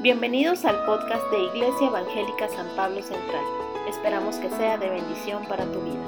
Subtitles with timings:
[0.00, 3.44] Bienvenidos al podcast de Iglesia Evangélica San Pablo Central.
[3.88, 6.06] Esperamos que sea de bendición para tu vida.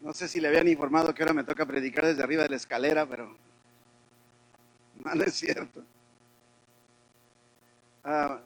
[0.00, 2.56] No sé si le habían informado que ahora me toca predicar desde arriba de la
[2.56, 3.36] escalera, pero
[5.02, 5.82] no, es cierto.
[8.04, 8.40] Ah,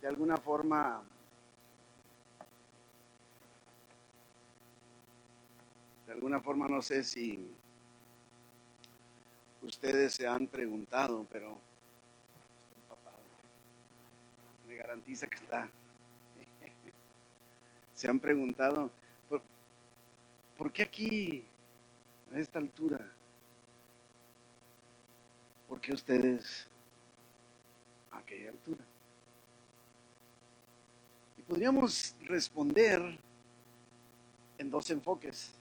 [0.00, 1.02] de alguna forma
[6.06, 7.46] de alguna forma no sé si
[9.66, 11.58] ustedes se han preguntado, pero
[14.66, 15.64] me garantiza que está.
[17.94, 18.90] Se han preguntado,
[20.56, 21.44] ¿por, qué aquí,
[22.32, 23.00] a esta altura?
[25.68, 26.68] ¿Por qué ustedes
[28.10, 28.84] a aquella altura?
[31.38, 33.18] Y podríamos responder
[34.58, 35.52] en dos enfoques.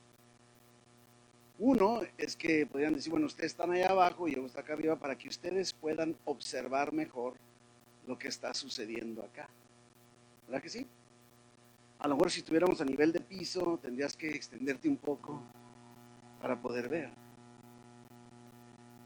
[1.57, 4.97] Uno es que podrían decir, bueno, ustedes están allá abajo y yo estoy acá arriba
[4.97, 7.35] para que ustedes puedan observar mejor
[8.05, 9.47] lo que está sucediendo acá.
[10.47, 10.85] ¿Verdad que sí?
[11.99, 15.41] A lo mejor si estuviéramos a nivel de piso, tendrías que extenderte un poco
[16.41, 17.09] para poder ver.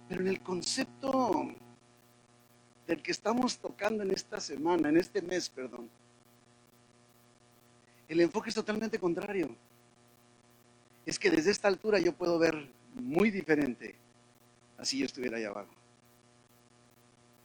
[0.08, 1.54] Pero en el concepto
[2.88, 5.88] del que estamos tocando en esta semana, en este mes, perdón,
[8.08, 9.56] el enfoque es totalmente contrario
[11.10, 13.96] es que desde esta altura yo puedo ver muy diferente
[14.80, 15.74] así yo estuviera allá abajo.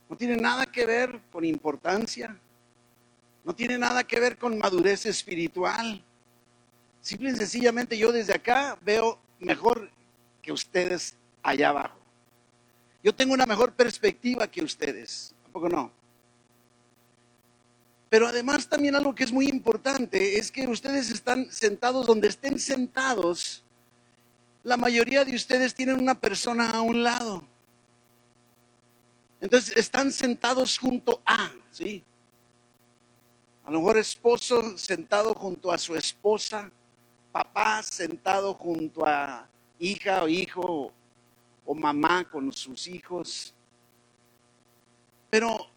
[0.09, 2.37] No tiene nada que ver con importancia,
[3.43, 6.03] no tiene nada que ver con madurez espiritual.
[7.01, 9.91] Simple y sencillamente yo desde acá veo mejor
[10.41, 11.99] que ustedes allá abajo.
[13.03, 15.91] Yo tengo una mejor perspectiva que ustedes, ¿tampoco no?
[18.15, 22.61] Pero además también algo que es muy importante es que ustedes están sentados donde estén
[22.61, 23.65] sentados.
[24.63, 27.43] La mayoría de ustedes tienen una persona a un lado.
[29.41, 32.05] Entonces están sentados junto a, ¿sí?
[33.65, 36.71] A lo mejor esposo sentado junto a su esposa,
[37.33, 39.49] papá sentado junto a
[39.81, 40.93] hija o hijo
[41.67, 43.53] o mamá con sus hijos.
[45.31, 45.74] Pero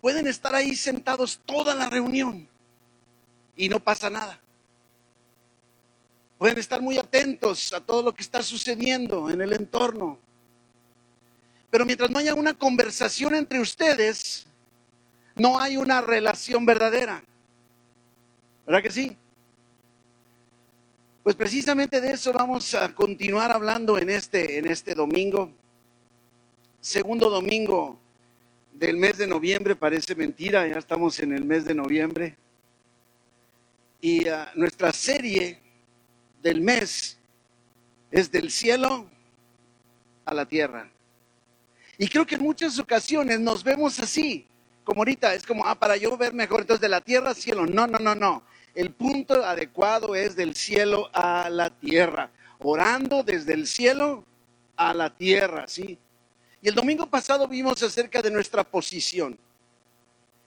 [0.00, 2.48] pueden estar ahí sentados toda la reunión
[3.56, 4.40] y no pasa nada.
[6.38, 10.18] Pueden estar muy atentos a todo lo que está sucediendo en el entorno.
[11.70, 14.46] Pero mientras no haya una conversación entre ustedes,
[15.36, 17.22] no hay una relación verdadera.
[18.66, 19.16] ¿Verdad que sí?
[21.22, 25.52] Pues precisamente de eso vamos a continuar hablando en este, en este domingo.
[26.80, 27.98] Segundo domingo
[28.80, 32.34] del mes de noviembre, parece mentira, ya estamos en el mes de noviembre.
[34.00, 35.60] Y ah, nuestra serie
[36.42, 37.18] del mes
[38.10, 39.06] es del cielo
[40.24, 40.90] a la tierra.
[41.98, 44.46] Y creo que en muchas ocasiones nos vemos así,
[44.82, 47.66] como ahorita, es como, ah, para yo ver mejor, entonces de la tierra al cielo.
[47.66, 48.42] No, no, no, no.
[48.74, 54.24] El punto adecuado es del cielo a la tierra, orando desde el cielo
[54.74, 55.98] a la tierra, ¿sí?
[56.62, 59.38] Y el domingo pasado vimos acerca de nuestra posición.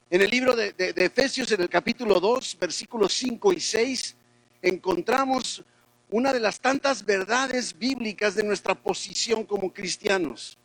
[0.10, 4.16] En el libro de, Efesios, en el capítulo 2, versículos 5 y 6,
[4.62, 5.64] encontramos
[6.12, 10.56] una de las tantas verdades bíblicas de nuestra posición como cristianos.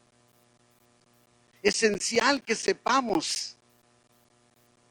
[1.63, 3.57] Esencial que sepamos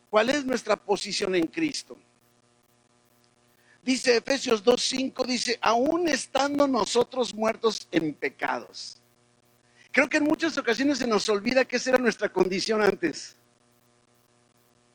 [0.10, 1.96] cuál es nuestra posición en Cristo.
[3.84, 9.00] Dice Efesios 2.5, dice, aún estando nosotros muertos en pecados
[9.98, 13.36] Creo que en muchas ocasiones se nos olvida que esa era nuestra condición antes.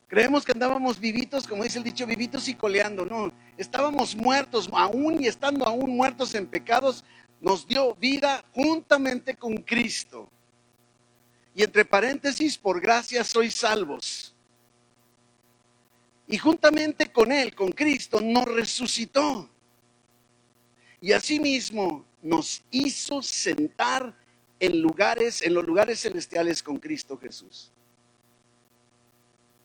[0.07, 3.05] Creemos que andábamos vivitos, como dice el dicho, vivitos y coleando.
[3.05, 7.03] No, estábamos muertos, aún y estando aún muertos en pecados,
[7.41, 10.29] nos dio vida juntamente con Cristo.
[11.53, 14.33] Y entre paréntesis, por gracia sois salvos.
[16.27, 19.49] Y juntamente con Él, con Cristo, nos resucitó.
[21.01, 24.22] Y asimismo nos hizo sentar
[24.63, 27.69] en lugares, en los lugares celestiales con Cristo Jesús.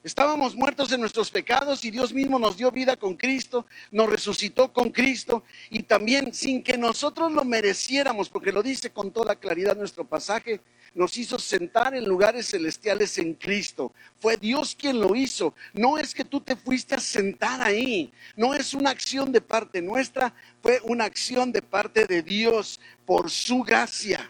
[0.02, 4.72] Estábamos muertos en nuestros pecados y Dios mismo nos dio vida con Cristo, nos resucitó
[4.72, 9.76] con Cristo y también sin que nosotros lo mereciéramos, porque lo dice con toda claridad
[9.76, 10.60] nuestro pasaje,
[10.94, 13.92] nos hizo sentar en lugares celestiales en Cristo.
[14.18, 15.54] Fue Dios quien lo hizo.
[15.74, 18.12] No es que tú te fuiste a sentar ahí.
[18.34, 23.30] No es una acción de parte nuestra, fue una acción de parte de Dios por
[23.30, 24.28] su gracia.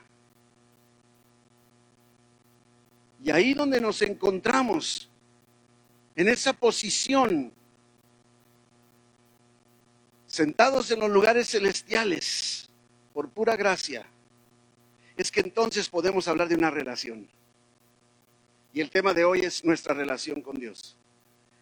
[3.23, 5.11] Y ahí donde nos encontramos,
[6.15, 7.53] en esa posición,
[10.26, 12.69] sentados en los lugares celestiales,
[13.12, 14.06] por pura gracia,
[15.17, 17.29] es que entonces podemos hablar de una relación.
[18.73, 20.97] Y el tema de hoy es nuestra relación con Dios.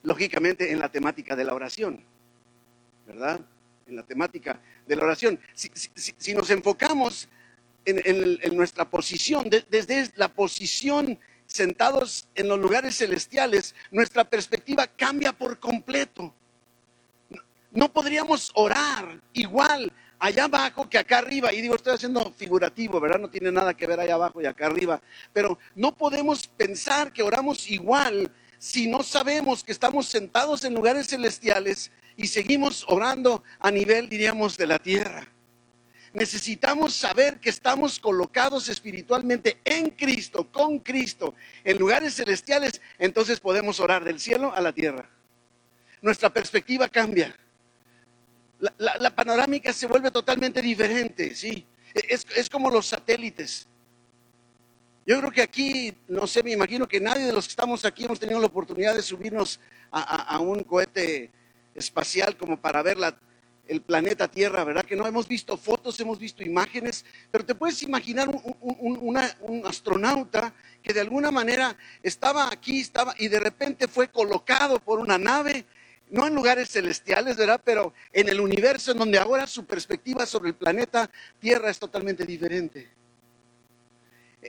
[0.03, 2.05] Lógicamente en la temática de la oración,
[3.06, 3.41] ¿verdad?
[3.87, 5.41] En la temática de la oración.
[5.55, 7.29] Si, nos enfocamos
[7.85, 11.19] en, nuestra posición, desde la posición
[11.56, 16.32] sentados en los lugares celestiales, nuestra perspectiva cambia por completo.
[17.73, 21.53] No podríamos orar igual allá abajo que acá arriba.
[21.53, 23.19] Y digo, estoy haciendo figurativo, ¿verdad?
[23.19, 25.00] No tiene nada que ver allá abajo y acá arriba.
[25.32, 31.08] Pero no podemos pensar que oramos igual si no sabemos que estamos sentados en lugares
[31.08, 35.29] celestiales y seguimos orando a nivel, diríamos, de la tierra.
[36.17, 43.81] Necesitamos saber que estamos colocados espiritualmente en Cristo, con Cristo, en lugares celestiales, entonces podemos
[43.81, 45.09] orar del cielo a la tierra.
[46.01, 47.37] Nuestra perspectiva cambia
[48.79, 51.67] la, panorámica se vuelve totalmente diferente, ¿sí?
[51.95, 53.67] Es, como los satélites.
[55.07, 58.05] Yo creo que aquí, no sé, me imagino que nadie de los que estamos aquí
[58.05, 59.61] hemos tenido la oportunidad de subirnos
[59.91, 61.31] a, un cohete
[61.75, 62.99] espacial como para ver
[63.69, 64.85] el planeta Tierra, ¿verdad?
[64.85, 69.17] Que no hemos visto fotos, hemos visto imágenes, pero te puedes imaginar un,
[69.65, 70.53] astronauta
[70.83, 75.65] que de alguna manera estaba aquí, estaba y de repente fue colocado por una nave
[76.09, 77.61] no en lugares celestiales, ¿verdad?
[77.65, 81.11] Pero en el universo en donde ahora su perspectiva sobre el planeta
[81.41, 82.89] Tierra es totalmente diferente.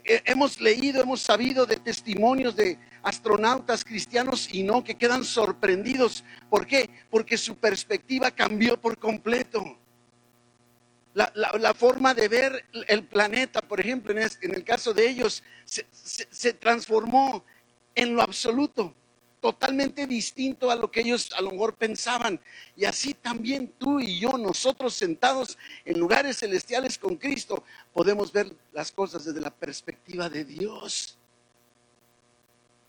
[0.03, 6.23] Hemos leído, hemos sabido de testimonios de astronautas cristianos y no que quedan sorprendidos.
[6.49, 6.89] ¿Por qué?
[7.09, 9.77] Porque su perspectiva cambió por completo.
[11.13, 17.43] La, forma de ver el planeta, por ejemplo, en, el caso de ellos, se transformó
[17.95, 18.93] en lo absoluto
[19.41, 22.39] totalmente distinto a lo que ellos a lo mejor pensaban.
[22.75, 27.63] Y así también tú y yo, nosotros sentados en lugares celestiales con Cristo,
[27.93, 31.17] podemos ver las cosas desde la perspectiva de Dios.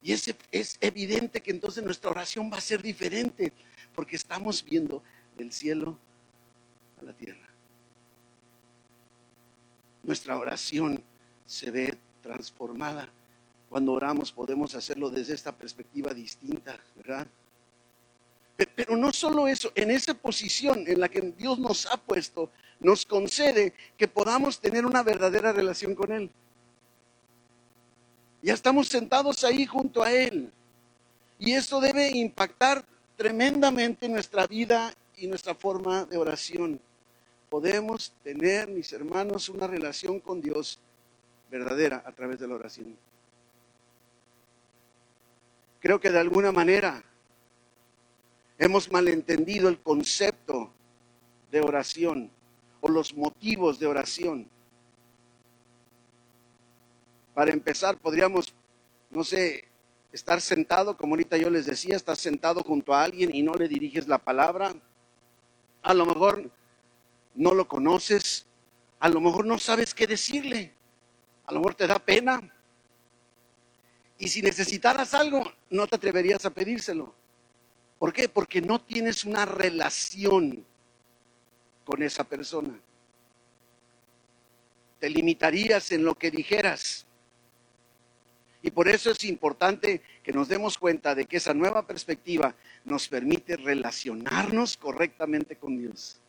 [0.02, 3.52] Y es, es evidente que entonces nuestra oración va a ser diferente,
[3.94, 5.02] porque estamos viendo
[5.36, 5.98] del cielo
[7.00, 7.46] a la tierra.
[10.02, 11.02] Nuestra oración
[11.44, 13.08] se ve transformada
[13.68, 17.26] cuando oramos podemos hacerlo desde esta perspectiva distinta, ¿verdad?
[18.74, 22.50] Pero no solo eso, en esa posición en la que Dios nos ha puesto,
[22.80, 26.30] nos concede que podamos tener una verdadera relación con Él.
[28.42, 30.50] Ya estamos sentados ahí junto a Él.
[31.38, 32.84] Y esto debe impactar
[33.16, 36.80] tremendamente nuestra vida y nuestra forma de oración.
[37.48, 40.80] Podemos tener, mis hermanos, una relación con Dios
[41.50, 42.96] verdadera a través de la oración.
[45.80, 47.04] Creo que de alguna manera
[48.58, 50.72] hemos malentendido el concepto
[51.50, 52.30] de oración
[52.80, 54.48] o los motivos de oración.
[57.34, 58.52] Para empezar, podríamos,
[59.10, 59.68] no sé,
[60.12, 63.68] estar sentado, como ahorita yo les decía, estás sentado junto a alguien y no le
[63.68, 64.74] diriges la palabra.
[65.82, 66.50] A lo mejor
[67.36, 68.46] no lo conoces,
[68.98, 70.74] a lo mejor no sabes qué decirle,
[71.46, 72.52] a lo mejor te da pena,
[74.18, 77.14] y si necesitaras algo, no te atreverías a pedírselo.
[77.98, 78.28] ¿Por qué?
[78.28, 80.64] Porque no tienes una relación
[81.84, 82.78] con esa persona.
[84.98, 87.06] Te limitarías en lo que dijeras.
[88.60, 93.08] Y por eso es importante que nos demos cuenta de que esa nueva perspectiva nos
[93.08, 96.20] permite relacionarnos correctamente con Dios.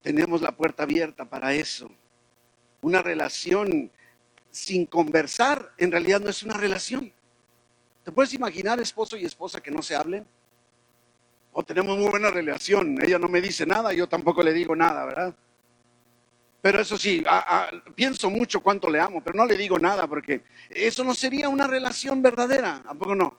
[0.00, 1.90] Tenemos la puerta abierta para eso.
[2.82, 3.90] Una relación
[4.52, 7.12] sin conversar, en realidad no es una relación.
[8.04, 10.24] ¿Te puedes imaginar esposo y esposa que no se hablen?
[11.52, 15.04] O tenemos muy buena relación, ella no me dice nada, yo tampoco le digo nada,
[15.04, 15.34] ¿verdad?
[16.60, 17.24] Pero eso sí,
[17.94, 21.66] pienso mucho cuánto le amo, pero no le digo nada porque eso no sería una
[21.66, 23.36] relación verdadera, tampoco no?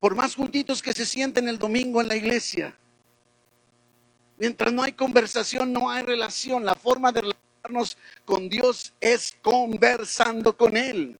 [0.00, 2.76] Por más juntitos que se sienten el domingo en la iglesia,
[4.38, 6.64] mientras no hay conversación, no hay relación.
[6.64, 7.34] La forma de
[8.24, 11.18] con Dios es conversando con Él,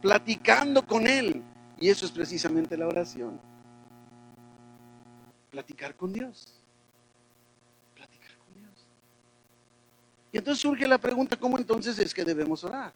[0.00, 1.42] platicando con Él.
[1.78, 3.40] Y eso es precisamente la oración.
[5.50, 6.62] Platicar con Dios.
[7.94, 8.86] Platicar con Dios.
[10.32, 12.92] Y entonces surge la pregunta, ¿cómo entonces es que debemos orar?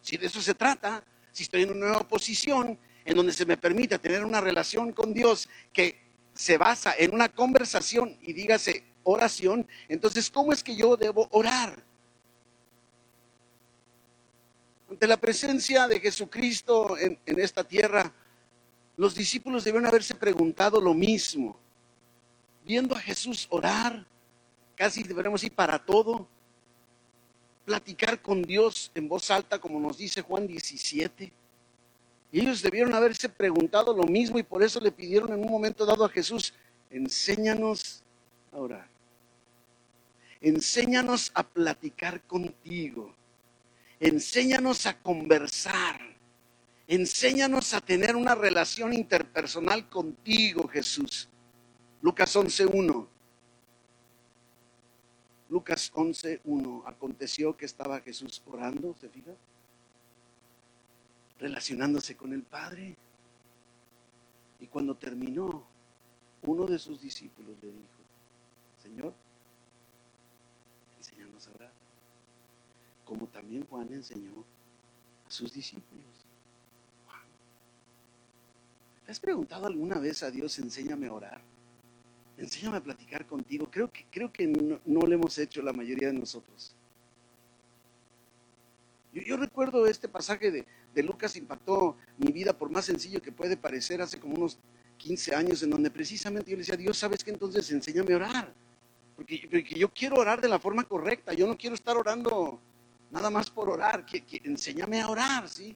[0.00, 3.56] Si de eso se trata, si estoy en una nueva posición en donde se me
[3.56, 6.00] permite tener una relación con Dios que
[6.34, 11.82] se basa en una conversación y dígase oración, entonces, ¿cómo es que yo debo orar?
[14.90, 18.12] Ante la presencia de Jesucristo en, esta tierra,
[18.96, 21.56] los discípulos debieron haberse preguntado lo mismo.
[22.64, 24.06] Viendo a Jesús orar,
[24.74, 26.26] casi deberíamos ir para todo.
[27.64, 31.32] Platicar con Dios en voz alta, como nos dice Juan 17.
[32.32, 35.84] Y ellos debieron haberse preguntado lo mismo y por eso le pidieron en un momento
[35.84, 36.54] dado a Jesús,
[36.90, 38.02] enséñanos
[38.52, 38.95] a orar.
[40.40, 43.14] Enséñanos a platicar contigo.
[44.00, 46.00] Enséñanos a conversar.
[46.88, 51.28] Enséñanos a tener una relación interpersonal contigo, Jesús.
[52.02, 53.08] Lucas 11.1.
[55.48, 56.82] Lucas 11.1.
[56.86, 59.32] Aconteció que estaba Jesús orando, ¿se fija?
[61.38, 62.96] Relacionándose con el Padre.
[64.60, 65.66] Y cuando terminó,
[66.42, 68.02] uno de sus discípulos le dijo,
[68.82, 69.14] Señor,
[73.04, 74.44] Como también Juan enseñó
[75.26, 76.04] a sus discípulos.
[79.06, 81.40] has preguntado alguna vez a Dios, enséñame a orar?
[82.38, 83.68] enséñame a platicar contigo.
[83.70, 86.74] Creo que, creo que no, lo hemos hecho la mayoría de nosotros.
[89.12, 93.56] Yo, recuerdo este pasaje de, de, Lucas impactó mi vida, por más sencillo que puede
[93.56, 94.58] parecer, hace como unos
[94.98, 97.30] 15 años, en donde precisamente yo le decía, Dios, ¿sabes qué?
[97.30, 98.54] Entonces enséñame a orar.
[99.16, 102.60] Porque, yo quiero orar de la forma correcta, yo no quiero estar orando
[103.10, 105.74] nada más por orar, que, enséñame a orar, ¿sí?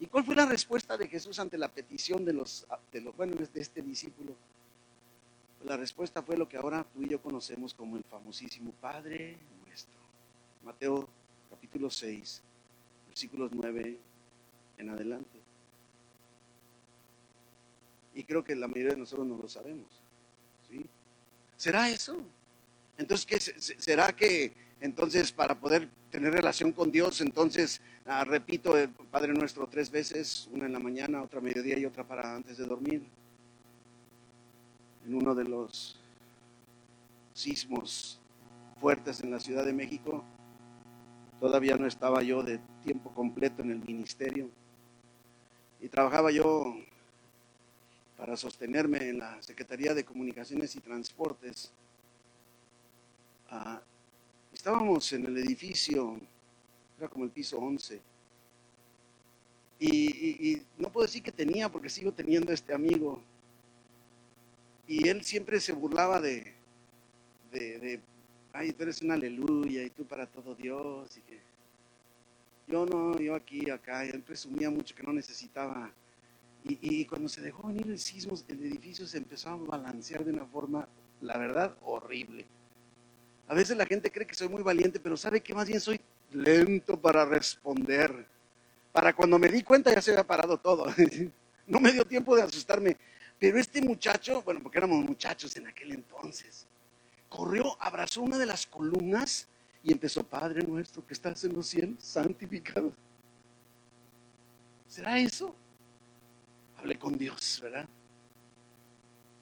[0.00, 3.82] ¿Y cuál fue la respuesta de Jesús ante la petición de los, de de este
[3.82, 4.34] discípulo?
[5.64, 9.36] La respuesta fue lo que ahora tú y yo conocemos como el famosísimo Padre
[9.66, 9.98] nuestro.
[10.62, 11.08] Mateo
[11.50, 12.42] capítulo 6,
[13.08, 13.98] versículos 9
[14.78, 15.40] en adelante.
[18.14, 19.88] Y creo que la mayoría de nosotros no lo sabemos.
[20.68, 20.86] ¿sí?
[21.56, 22.16] ¿Será eso?
[22.98, 23.38] Entonces, ¿qué,
[23.78, 29.66] ¿será que entonces para poder tener relación con Dios, entonces ah, repito el Padre Nuestro
[29.66, 33.02] tres veces, una en la mañana, otra mediodía y otra para antes de dormir?
[35.06, 35.96] en uno de los
[37.32, 38.20] sismos
[38.80, 40.24] fuertes en la Ciudad de México.
[41.38, 44.50] Todavía no estaba yo de tiempo completo en el ministerio
[45.80, 46.76] y trabajaba yo
[48.16, 51.72] para sostenerme en la Secretaría de Comunicaciones y Transportes.
[53.50, 53.80] Ah,
[54.52, 56.20] estábamos en el edificio,
[56.98, 58.00] era como el piso 11,
[59.78, 63.22] y, no puedo decir que tenía, porque sigo teniendo este amigo
[64.86, 66.54] y él siempre se burlaba de,
[67.50, 68.00] de,
[68.52, 71.16] ay, tú eres una aleluya y tú para todo Dios.
[71.16, 71.40] Y que
[72.68, 74.06] yo no, yo aquí, acá.
[74.06, 75.90] Y él presumía mucho que no necesitaba.
[76.64, 80.32] Y, y cuando se dejó venir el sismo, el edificio se empezó a balancear de
[80.32, 80.88] una forma,
[81.20, 82.46] la verdad, horrible.
[83.48, 86.00] A veces la gente cree que soy muy valiente, pero sabe que más bien soy
[86.32, 88.26] lento para responder.
[88.92, 90.86] Para cuando me di cuenta ya se había parado todo.
[91.68, 92.96] No me dio tiempo de asustarme.
[93.40, 96.64] Pero este muchacho, bueno, porque éramos muchachos en aquel entonces,
[97.28, 99.48] corrió, abrazó una de las columnas
[99.82, 102.92] y empezó, Padre nuestro que estás en los cielos, santificado.
[104.86, 105.54] ¿Será eso?
[106.78, 107.88] Hablé con Dios, ¿verdad?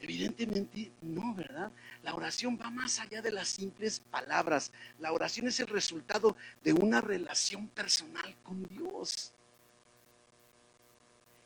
[0.00, 1.70] Evidentemente no, ¿verdad?
[2.04, 4.70] La oración va más allá de las simples palabras.
[4.98, 9.32] La oración es el resultado de una relación personal con Dios.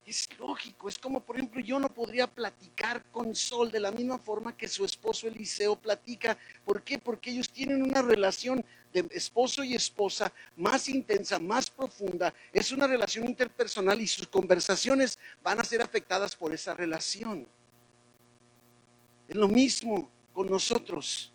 [0.04, 4.18] Es lógico, es como por ejemplo yo no podría platicar con Sol de la misma
[4.18, 6.36] forma que su esposo Eliseo platica.
[6.64, 6.98] ¿Por qué?
[6.98, 12.34] Porque ellos tienen una relación de esposo y esposa más intensa, más profunda.
[12.52, 17.46] Es una relación interpersonal y sus conversaciones van a ser afectadas por esa relación.
[19.28, 21.32] Es lo mismo con nosotros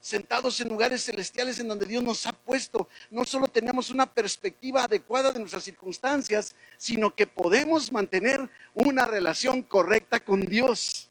[0.00, 2.88] sentados en lugares celestiales en donde Dios nos ha puesto.
[3.10, 9.60] No solo tenemos una perspectiva adecuada de nuestras circunstancias, sino que podemos mantener una relación
[9.60, 11.10] correcta con Dios.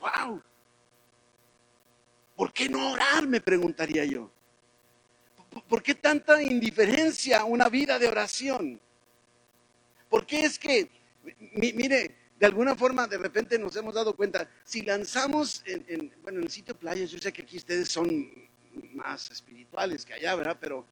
[0.00, 0.42] ¡Wow!
[2.36, 3.26] ¿Por qué no orar?
[3.26, 4.30] Me preguntaría yo.
[5.66, 8.78] ¿Por qué tanta indiferencia a una vida de oración?
[10.10, 10.90] ¿Por qué es que,
[11.54, 16.46] mire, de alguna forma de repente nos hemos dado cuenta, si lanzamos en, bueno, en
[16.46, 18.32] el sitio playas, yo sé que aquí ustedes son
[18.94, 20.56] más espirituales que allá, ¿verdad?
[20.60, 20.84] Pero,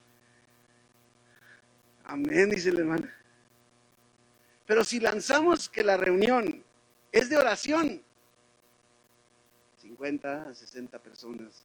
[2.04, 3.09] amén, dice el hermano.
[4.64, 6.62] Pero si lanzamos que la reunión
[7.11, 8.00] es de oración,
[9.83, 11.64] 50, 60 personas,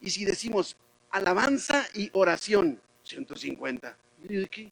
[0.00, 0.76] y si decimos
[1.10, 3.96] alabanza y oración, 150,
[4.48, 4.70] ¿qué?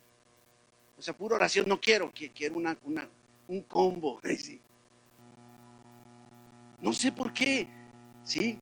[0.96, 3.08] O sea, pura oración no quiero, quiero una, una,
[3.50, 4.20] un combo.
[6.80, 7.68] No sé por qué,
[8.24, 8.58] ¿sí?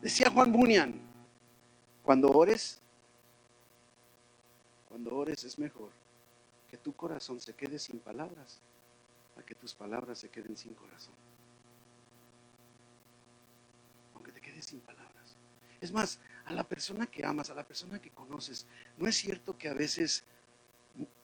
[0.00, 1.00] Decía Juan Bunyan,
[2.02, 2.82] cuando ores,
[4.88, 5.90] cuando ores es mejor
[6.68, 8.60] que tu corazón se quede sin palabras
[9.38, 11.14] a que tus palabras se queden sin corazón.
[14.14, 15.36] Aunque te quedes sin palabras.
[15.80, 18.66] Es más, a la persona que amas, a la persona que conoces,
[18.98, 20.24] ¿no es cierto que a veces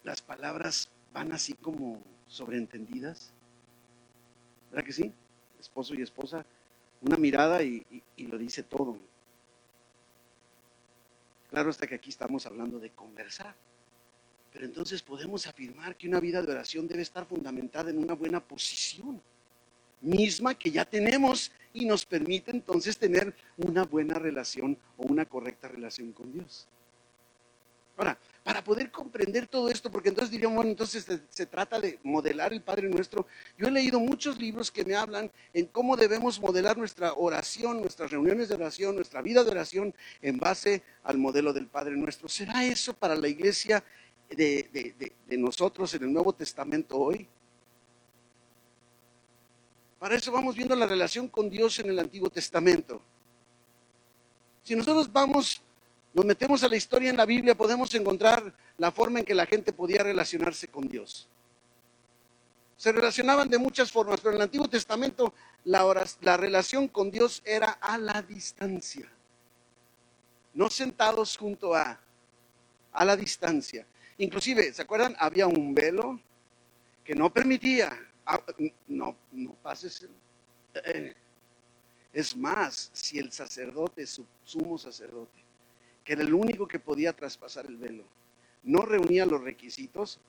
[0.05, 2.01] las palabras van así como
[2.31, 3.33] sobreentendidas?
[4.71, 5.13] ¿Verdad que sí?
[5.59, 6.47] Esposo y esposa,
[7.03, 7.85] una mirada y,
[8.17, 8.97] lo dice todo.
[11.51, 13.55] Claro hasta que aquí estamos hablando de conversar.
[14.53, 18.41] Pero entonces podemos afirmar que una vida de oración debe estar fundamentada en una buena
[18.41, 19.21] posición
[20.01, 25.69] misma que ya tenemos y nos permite entonces tener una buena relación o una correcta
[25.69, 26.67] relación con Dios.
[27.97, 32.53] Ahora, para poder comprender todo esto, porque entonces diríamos, bueno, entonces se, trata de modelar
[32.53, 33.27] el Padre Nuestro.
[33.59, 38.11] Yo he leído muchos libros que me hablan en cómo debemos modelar nuestra oración, nuestras
[38.11, 42.29] reuniones de oración, nuestra vida de oración en base al modelo del Padre Nuestro.
[42.29, 43.85] ¿Será eso para la iglesia
[44.31, 47.29] de, de nosotros en el Nuevo Testamento hoy?
[49.99, 53.03] Para eso vamos viendo la relación con Dios en el Antiguo Testamento.
[54.63, 55.63] Si nosotros vamos,
[56.13, 59.47] nos metemos a la historia en la Biblia, podemos encontrar la forma en que la
[59.47, 61.29] gente podía relacionarse con Dios.
[62.77, 65.85] Se relacionaban de muchas formas, pero en el Antiguo Testamento la,
[66.23, 69.11] la relación con Dios era a la distancia.
[70.55, 72.01] No sentados junto a,
[72.93, 73.87] a la distancia.
[74.19, 75.15] Inclusive, ¿se acuerdan?
[75.19, 76.21] Había un velo
[77.05, 77.97] que no permitía
[78.33, 78.41] Ah,
[78.87, 80.07] no, no pases.
[80.85, 81.15] Eh,
[82.13, 85.43] es más, si el sacerdote, su sumo sacerdote,
[86.05, 88.05] que era el único que podía traspasar el velo,
[88.63, 90.21] no reunía los requisitos,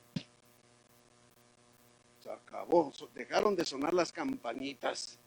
[2.22, 5.18] se acabó, dejaron de sonar las campanitas.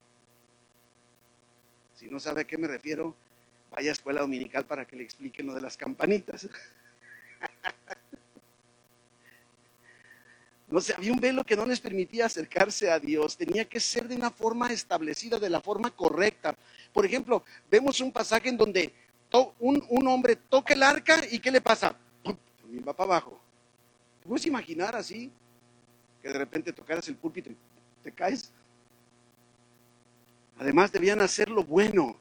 [1.96, 3.14] Si no sabe a qué me refiero,
[3.70, 6.48] vaya a escuela dominical para que le expliquen lo de las campanitas.
[10.66, 13.36] No sé, había un velo que no les permitía acercarse a Dios.
[13.36, 16.56] Tenía que ser de una forma establecida, de la forma correcta.
[16.92, 18.92] Por ejemplo, vemos un pasaje en donde
[19.58, 21.96] un, hombre toca el arca y ¿qué le pasa?
[22.86, 23.40] Va para abajo.
[24.20, 25.30] ¿Te puedes imaginar así?
[26.22, 27.56] Que de repente tocaras el púlpito y
[28.02, 28.52] te caes.
[30.58, 32.16] Además, debían hacer lo bueno,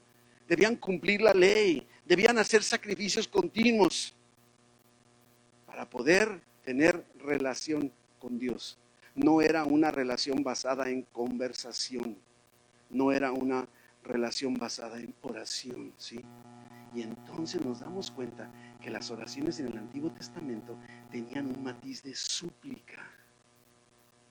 [0.47, 4.13] debían cumplir la ley, debían hacer sacrificios continuos
[5.67, 8.77] para poder tener relación con Dios.
[9.15, 12.17] No era una relación basada en conversación,
[12.89, 13.67] no era una
[14.03, 16.23] relación basada en oración, ¿sí?
[16.93, 18.51] Y entonces nos damos cuenta
[18.81, 20.77] que las oraciones en el Antiguo Testamento
[21.09, 23.09] tenían un matiz de súplica,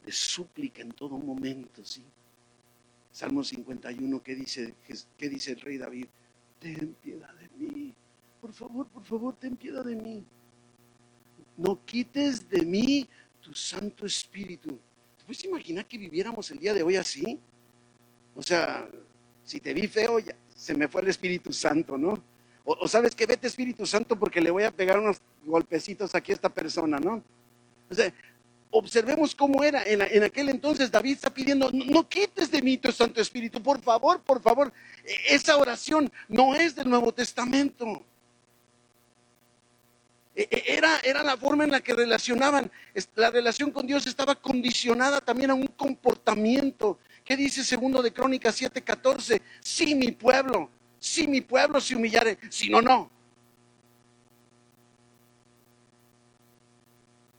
[0.05, 2.05] de súplica en todo momento, ¿sí?
[3.11, 4.75] Salmo 51, ¿qué dice,
[5.19, 6.07] qué dice el rey David?
[6.59, 7.95] Ten piedad de mí,
[8.41, 10.25] por favor, por favor, ten piedad de mí.
[11.57, 13.09] No quites de mí
[13.41, 14.79] tu Santo Espíritu.
[15.19, 17.39] ¿Te puedes imaginar que viviéramos el día de hoy así?
[18.35, 18.89] O sea,
[19.45, 22.32] si te vi feo, ya se me fue el Espíritu Santo, ¿no?
[22.65, 26.35] O, sabes que vete Espíritu Santo porque le voy a pegar unos golpecitos aquí a
[26.37, 27.23] esta persona, ¿no?
[27.91, 28.13] O sea,
[28.71, 29.83] observemos cómo era.
[29.85, 33.81] En, aquel entonces David está pidiendo, no, no, quites de mí tu Santo Espíritu, por
[33.81, 34.73] favor, por favor.
[35.05, 38.03] E, esa oración no es del Nuevo Testamento.
[40.35, 42.71] E, e, era, era la forma en la que relacionaban.
[43.17, 46.99] La relación con Dios estaba condicionada también a un comportamiento.
[47.25, 49.41] ¿Qué dice segundo de Crónicas 7:14?
[49.61, 50.71] Si mi pueblo,
[51.03, 53.11] si mi pueblo se humillare, si no, no.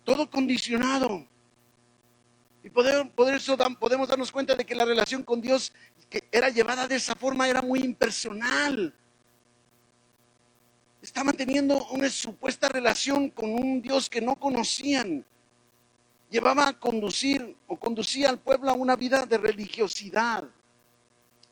[0.03, 1.25] Todo condicionado.
[2.61, 2.67] Y
[3.31, 5.71] eso, podemos darnos cuenta de que la relación con Dios
[6.09, 8.93] que era llevada de esa forma era muy impersonal
[11.01, 15.25] estaban teniendo una supuesta relación con un Dios que no conocían.
[16.29, 20.45] Llevaba a conducir o conducía al pueblo a una vida de religiosidad,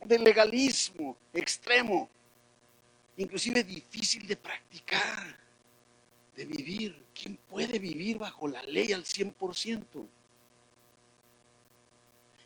[0.05, 2.09] de legalismo extremo,
[3.17, 5.37] inclusive difícil de practicar,
[6.35, 7.01] de vivir.
[7.13, 10.07] ¿Quién puede vivir bajo la ley al 100%?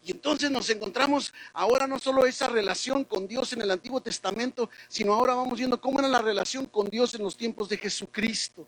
[0.05, 4.69] Y entonces nos encontramos ahora no solo esa relación con Dios en el Antiguo Testamento,
[4.87, 8.67] sino ahora vamos viendo cómo era la relación con Dios en los tiempos de Jesucristo.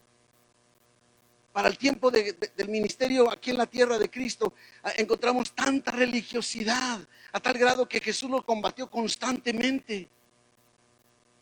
[1.57, 6.99] Para el tiempo del ministerio aquí en la tierra de Cristo, ah, encontramos tanta religiosidad,
[7.31, 10.07] a tal grado que Jesús lo combatió constantemente.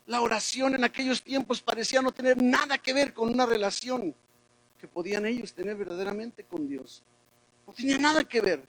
[0.06, 4.14] La oración en aquellos tiempos parecía no tener nada que ver con una relación
[4.80, 7.02] que podían ellos tener verdaderamente con Dios.
[7.66, 8.64] No tenía nada que ver.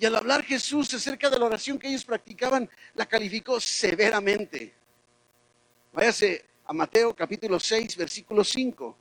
[0.00, 4.74] Y al hablar Jesús acerca de la oración que ellos practicaban, la calificó severamente.
[5.92, 8.96] Váyase a Mateo capítulo 6, versículo 5.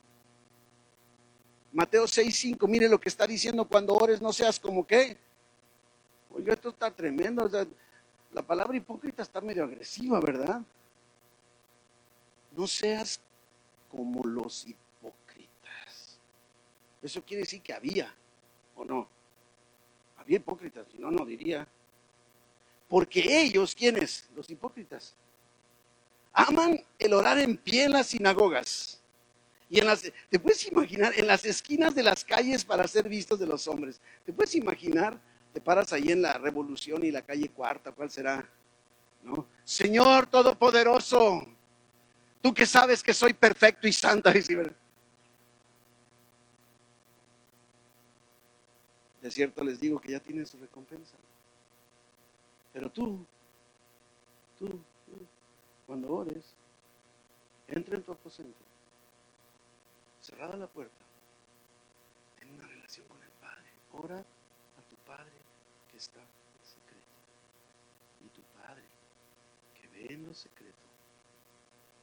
[1.71, 5.17] Mateo 6, 5, mire lo que está diciendo cuando ores, no seas como qué.
[6.32, 7.49] Oiga, esto está tremendo.
[8.32, 10.62] la palabra hipócrita está medio agresiva, ¿verdad?
[12.55, 13.19] no seas
[13.89, 16.19] como los hipócritas.
[17.01, 18.13] Eso quiere decir que había,
[18.75, 19.08] ¿o no?
[20.17, 21.67] Había hipócritas, si no, no diría.
[22.88, 24.29] Porque ellos, ¿quiénes?
[24.36, 25.15] Los hipócritas.
[26.34, 28.99] Aman el orar en pie en las sinagogas.
[29.69, 33.39] Y en las, te puedes imaginar, en las esquinas de las calles para ser vistos
[33.39, 34.01] de los hombres.
[34.25, 35.21] Te puedes imaginar,
[35.53, 38.49] te paras ahí en la Revolución y la calle Cuarta, ¿cuál será?
[39.23, 39.45] ¿No?
[39.63, 41.45] Señor Todopoderoso,
[42.41, 44.32] tú que sabes que soy perfecto y santo.
[49.21, 51.15] De cierto les digo que ya tienen su recompensa.
[52.73, 53.25] Pero tú,
[54.58, 54.82] tú, tú
[55.86, 56.55] cuando ores,
[57.67, 58.58] entra en tu aposento,
[60.30, 61.06] cerrada la puerta,
[62.38, 63.65] ten una relación con el Padre.
[63.94, 65.34] Ora a tu Padre
[65.89, 67.15] que está en secreto.
[68.24, 68.84] Y tu Padre
[69.74, 70.88] que ve en lo secreto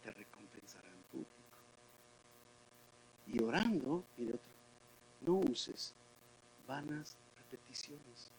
[0.02, 1.58] te recompensará en público.
[3.28, 4.52] Y orando, mire otro,
[5.20, 5.94] no uses
[6.66, 8.32] vanas repeticiones.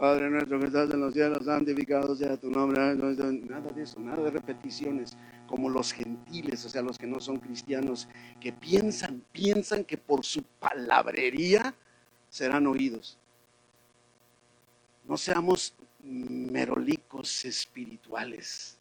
[0.00, 2.80] Padre nuestro que estás en los cielos, santificado sea tu nombre.
[2.94, 5.14] Nada de eso, nada de repeticiones,
[5.46, 8.08] como los gentiles, o sea, los que no son cristianos,
[8.40, 11.74] que piensan, piensan que por su palabrería
[12.30, 13.18] serán oídos.
[15.04, 18.78] No seamos merolicos espirituales.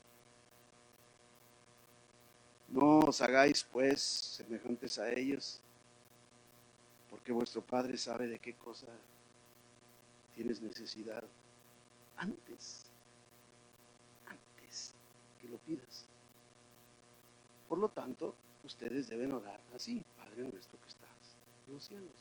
[2.69, 5.59] No os hagáis pues semejantes a ellos,
[7.09, 8.87] porque vuestro Padre sabe de qué cosa
[10.39, 11.21] tienes necesidad
[12.15, 12.85] antes,
[14.25, 14.93] antes
[15.41, 16.05] que lo pidas.
[17.67, 21.35] Por lo tanto, ustedes deben orar así, Padre nuestro que estás
[21.67, 22.13] en los cielos.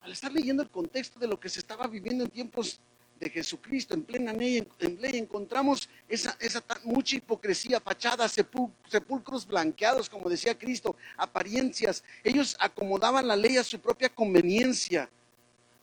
[0.00, 2.78] Al estar leyendo el contexto de lo que se estaba viviendo en tiempos
[3.18, 10.08] de Jesucristo, en plena ley, en ley encontramos esa, esa mucha hipocresía, fachadas, sepulcros blanqueados,
[10.08, 12.04] como decía Cristo, apariencias.
[12.22, 15.10] Ellos acomodaban la ley a su propia conveniencia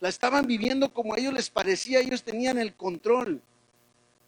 [0.06, 3.42] la estaban viviendo como a ellos les parecía, ellos tenían el control.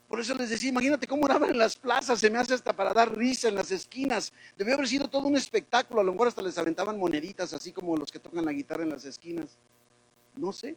[0.09, 2.93] Por eso les decía, imagínate cómo oraban en las plazas, se me hace hasta para
[2.93, 4.33] dar risa en las esquinas.
[4.57, 7.97] Debió haber sido todo un espectáculo, a lo mejor hasta les aventaban moneditas, así como
[7.97, 9.57] los que tocan la guitarra en las esquinas.
[10.35, 10.77] No sé.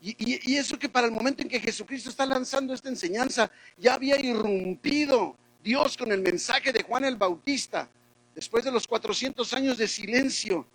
[0.00, 0.16] Y,
[0.52, 4.18] y, eso que para el momento en que Jesucristo está lanzando esta enseñanza, ya había
[4.18, 7.88] irrumpido Dios con el mensaje de Juan el Bautista,
[8.34, 10.66] después de los 400 años de silencio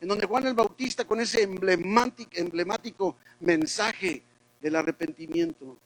[0.00, 4.22] en donde Juan el Bautista con ese emblemático, mensaje
[4.60, 5.76] del arrepentimiento.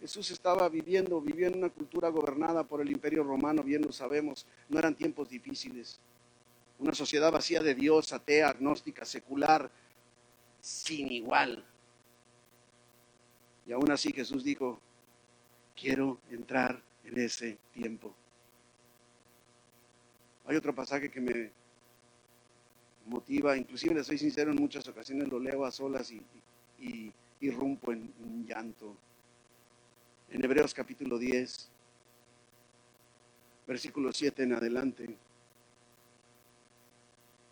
[0.00, 4.46] Jesús estaba viviendo, vivió en una cultura gobernada por el imperio romano, bien lo sabemos,
[4.68, 6.00] no eran tiempos difíciles.
[6.78, 9.70] Una sociedad vacía de Dios, atea, agnóstica, secular,
[10.60, 11.64] sin igual.
[13.66, 14.80] Y aún así Jesús dijo,
[15.76, 18.12] quiero entrar en ese tiempo.
[20.46, 21.50] Hay otro pasaje que me
[23.06, 26.22] motiva, inclusive le soy sincero, en muchas ocasiones lo leo a solas y,
[26.78, 28.96] y, irrumpo en, en llanto.
[30.30, 31.70] En Hebreos capítulo 10,
[33.66, 35.16] versículo 7 en adelante.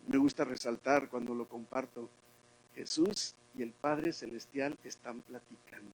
[0.07, 2.09] Me gusta resaltar cuando lo comparto.
[2.75, 5.91] Jesús y el Padre Celestial están platicando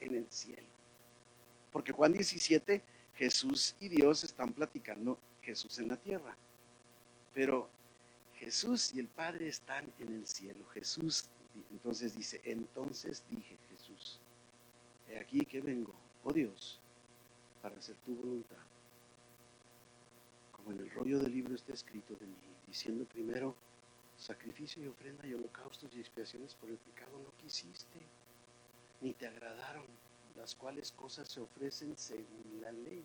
[0.00, 0.68] en el cielo.
[1.72, 2.82] Porque Juan 17
[3.20, 6.34] Jesús y Dios están platicando Jesús en la tierra.
[7.34, 7.68] Pero
[8.36, 10.64] Jesús y el Padre están en el cielo.
[10.72, 11.28] Jesús
[11.70, 14.18] entonces dice, entonces dije Jesús,
[15.06, 15.92] he aquí que vengo,
[16.24, 16.80] oh Dios,
[17.60, 18.64] para hacer tu voluntad.
[20.52, 23.54] Como en el rollo del libro está escrito de mí, diciendo primero,
[24.16, 28.00] sacrificio y ofrenda y holocaustos y expiaciones por el pecado no quisiste,
[29.02, 29.84] ni te agradaron
[30.36, 33.04] las cuales cosas se ofrecen según la ley.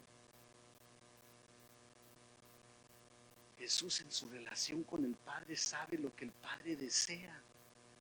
[3.58, 7.42] Jesús en su relación con el Padre sabe lo que el Padre desea,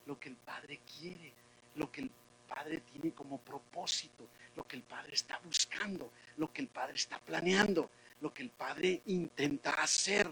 [0.07, 1.33] lo que el Padre quiere,
[1.77, 2.11] lo que el
[2.49, 7.19] Padre tiene como propósito, lo que el Padre está buscando, lo que el Padre está
[7.19, 10.31] planeando, lo que el Padre intenta hacer.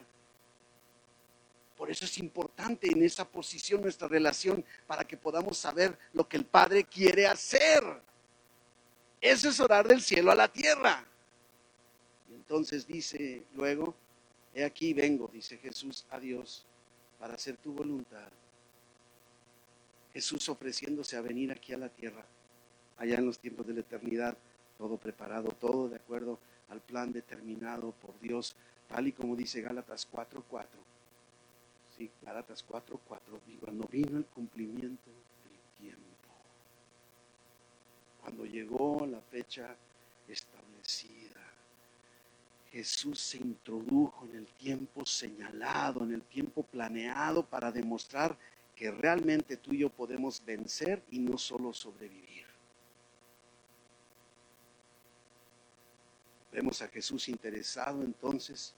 [1.77, 6.37] Por eso es importante en esa posición nuestra relación para que podamos saber lo que
[6.37, 7.83] el Padre quiere hacer.
[9.23, 11.05] Eso es orar del cielo a la tierra.
[12.29, 13.95] Y entonces dice luego,
[14.53, 16.67] he aquí vengo, dice Jesús a Dios,
[17.21, 18.29] para hacer tu voluntad.
[20.13, 22.25] Jesús ofreciéndose a venir aquí a la tierra,
[22.99, 24.37] allá en los tiempos de la eternidad,
[24.77, 28.57] todo preparado, todo de acuerdo al plan determinado por Dios,
[28.89, 30.67] tal y como dice Gálatas 4:4.
[31.97, 35.13] Sí, Gálatas 4:4, y cuando vino el cumplimiento
[38.23, 39.77] Cuando llegó la fecha
[40.29, 41.41] establecida,
[42.71, 48.39] Jesús se introdujo en el tiempo señalado, en el tiempo planeado para demostrar
[48.75, 52.47] que realmente tú y yo podemos vencer y no solo sobrevivir.
[56.51, 58.75] Vemos a Jesús interesado entonces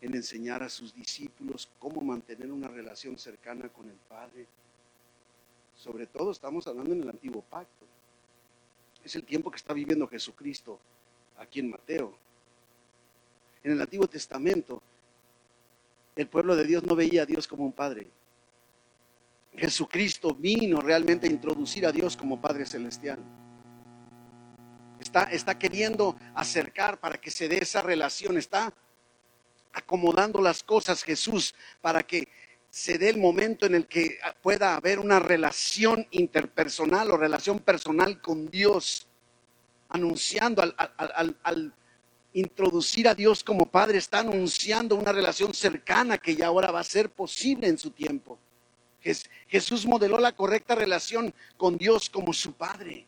[0.00, 4.46] en enseñar a sus discípulos cómo mantener una relación cercana con el Padre.
[5.76, 7.86] Sobre todo estamos hablando en el antiguo pacto.
[9.04, 10.78] Es el tiempo que está viviendo Jesucristo
[11.38, 12.16] aquí en Mateo.
[13.62, 14.82] En el Antiguo Testamento,
[16.16, 18.06] el pueblo de Dios no veía a Dios como un Padre.
[19.56, 23.18] Jesucristo vino realmente a introducir a Dios como Padre Celestial.
[25.00, 28.36] Está, está queriendo acercar para que se dé esa relación.
[28.36, 28.72] Está
[29.72, 32.28] acomodando las cosas Jesús para que
[32.70, 38.20] se dé el momento en el que pueda haber una relación interpersonal o relación personal
[38.20, 39.08] con Dios,
[39.88, 41.74] anunciando al,
[42.32, 46.84] introducir a Dios como Padre, está anunciando una relación cercana que ya ahora va a
[46.84, 48.38] ser posible en su tiempo.
[49.48, 53.06] Jesús modeló la correcta relación con Dios como su Padre.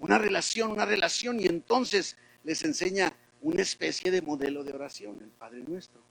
[0.00, 5.30] Una relación, una relación, y entonces les enseña una especie de modelo de oración, el
[5.30, 6.02] Padre nuestro,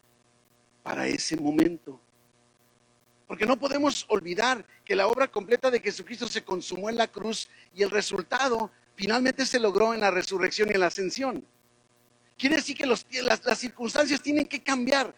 [0.81, 1.99] para ese momento.
[3.31, 7.47] Porque no podemos olvidar que la obra completa de Jesucristo se consumó en la cruz
[7.73, 11.45] y el resultado finalmente se logró en la resurrección y en la ascensión.
[12.37, 13.05] Quiere decir que las,
[13.45, 15.15] las circunstancias tienen que cambiar,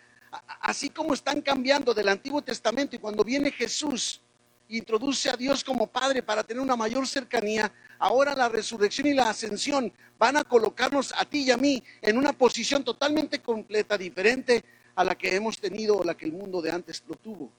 [0.62, 4.22] así como están cambiando del Antiguo Testamento y cuando viene Jesús
[4.70, 9.32] introduce a Dios como Padre para tener una mayor cercanía, ahora la resurrección y la
[9.32, 14.64] ascensión van a colocarnos a ti y a mí en una posición totalmente completa, diferente
[14.94, 17.52] a la que hemos tenido o la que el mundo de antes lo tuvo.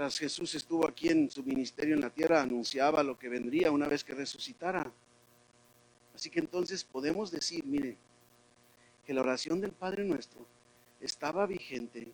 [0.00, 3.86] Mientras Jesús estuvo aquí en su ministerio en la tierra, anunciaba lo que vendría una
[3.86, 4.90] vez que resucitara.
[6.14, 7.98] Así que entonces podemos decir, mire,
[9.04, 10.46] que la oración del Padre nuestro
[11.02, 12.10] estaba vigente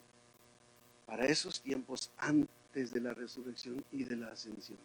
[1.06, 4.80] para esos tiempos antes de la resurrección y de la ascensión.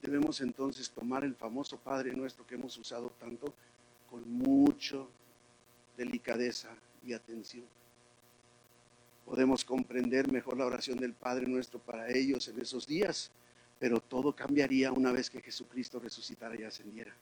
[0.00, 3.52] Debemos entonces tomar el famoso Padre nuestro que hemos usado tanto
[4.08, 4.96] con mucha
[5.98, 6.70] delicadeza
[7.04, 7.66] y atención.
[9.30, 13.30] Podemos comprender mejor la oración del Padre nuestro para ellos en esos días,
[13.78, 17.14] pero todo cambiaría una vez que Jesucristo resucitara y ascendiera.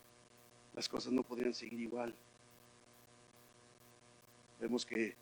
[0.75, 2.15] Las cosas no podrían seguir igual.
[4.59, 5.17] Vemos que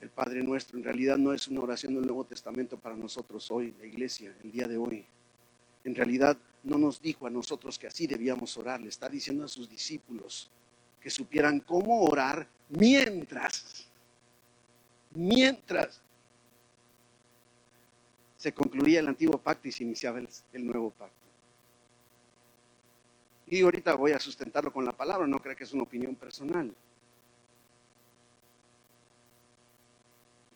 [0.00, 3.74] el Padre nuestro en realidad no es una oración del Nuevo Testamento para nosotros hoy,
[3.80, 5.04] la iglesia, el día de hoy.
[5.82, 9.48] En realidad no nos dijo a nosotros que así debíamos orar, le está diciendo a
[9.48, 10.48] sus discípulos
[11.00, 13.87] que supieran cómo orar mientras,
[15.18, 16.00] mientras
[18.36, 21.16] se concluía el antiguo pacto y se iniciaba el, nuevo pacto.
[23.48, 26.72] Y ahorita voy a sustentarlo con la palabra, no creo que es una opinión personal.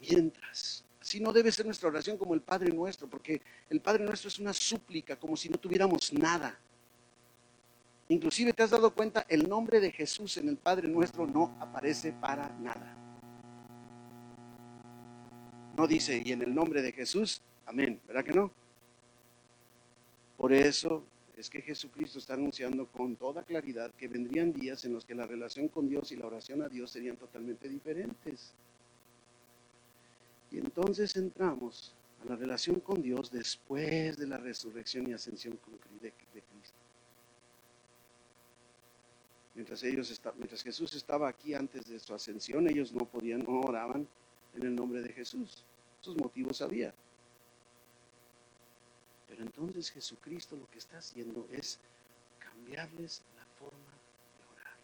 [0.01, 0.85] mientras.
[1.01, 4.39] Así no debe ser nuestra oración como el Padre nuestro, porque el Padre nuestro es
[4.39, 6.59] una súplica, como si no tuviéramos nada.
[8.09, 12.13] Inclusive te has dado cuenta, el nombre de Jesús en el Padre nuestro no aparece
[12.13, 13.02] para nada.
[15.77, 18.51] No dice, y en el nombre de Jesús, amén, ¿verdad que no?
[20.37, 21.05] Por eso
[21.37, 25.27] es que Jesucristo está anunciando con toda claridad que vendrían días en los que la
[25.27, 28.53] relación con Dios y la oración a Dios serían totalmente diferentes.
[30.51, 35.59] Y entonces entramos a la relación con Dios después de la resurrección y ascensión
[36.03, 36.77] de, Cristo.
[39.55, 40.21] Mientras, ellos
[40.63, 44.07] Jesús estaba aquí antes de su ascensión, ellos no podían, no oraban
[44.55, 45.65] en el nombre de Jesús.
[46.01, 46.93] Sus motivos había.
[49.29, 51.79] Pero entonces Jesucristo lo que está haciendo es
[52.39, 53.93] cambiarles la forma
[54.39, 54.77] de orar.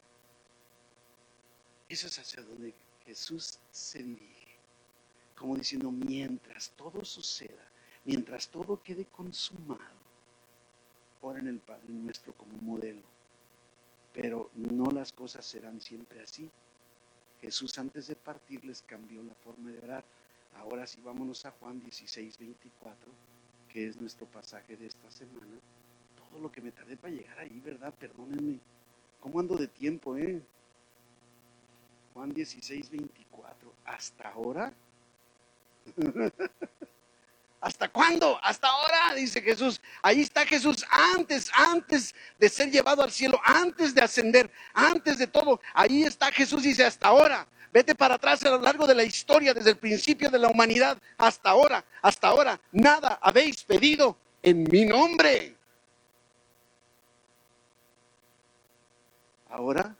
[1.89, 4.39] Eso es hacia donde Jesús se dirige
[5.39, 7.65] como diciendo, mientras todo suceda,
[8.05, 9.99] mientras todo quede consumado,
[11.21, 13.03] ponen el Padre nuestro como modelo.
[14.13, 16.51] Pero no las cosas serán siempre así.
[17.41, 20.05] Jesús antes de partir les cambió la forma de orar.
[20.57, 23.13] Ahora sí vámonos a Juan 16, 24,
[23.69, 25.59] que es nuestro pasaje de esta semana.
[26.17, 27.95] Todo lo que me tardé para llegar ahí, ¿verdad?
[27.95, 28.59] Perdónenme.
[29.21, 30.43] ¿Cómo ando de tiempo, eh?
[32.15, 33.73] Juan 16, 24.
[33.85, 34.73] Hasta ahora
[37.61, 38.39] ¿Hasta cuándo?
[38.43, 39.81] Hasta ahora, dice Jesús.
[40.03, 45.27] Ahí está Jesús antes, antes de ser llevado al cielo, antes de ascender, antes de
[45.27, 45.61] todo.
[45.75, 47.47] Ahí está Jesús, dice, hasta ahora.
[47.73, 50.99] Vete para atrás a lo largo de la historia, desde el principio de la humanidad
[51.19, 55.55] hasta ahora, hasta ahora, nada habéis pedido en mi nombre.
[59.51, 59.95] Ahora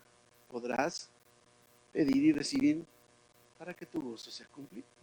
[0.51, 1.11] podrás
[1.93, 2.85] pedir y recibir
[3.59, 4.98] para que tu gusto sea cumplido.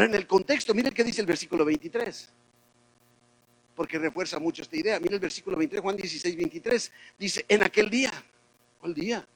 [0.00, 2.32] Ahora en el contexto, miren qué dice el versículo 23
[3.74, 4.98] porque refuerza mucho esta idea.
[4.98, 6.92] Mira el versículo 23, Juan 16, 23.
[7.18, 8.10] Dice, en aquel día,
[8.80, 9.26] ¿cuál día?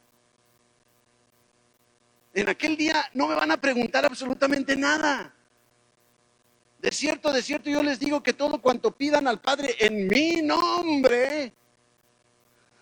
[2.32, 5.34] En aquel día no me van a preguntar absolutamente nada.
[6.80, 10.40] De cierto, de cierto, yo les digo que todo cuanto pidan al Padre en mi
[10.40, 11.52] nombre,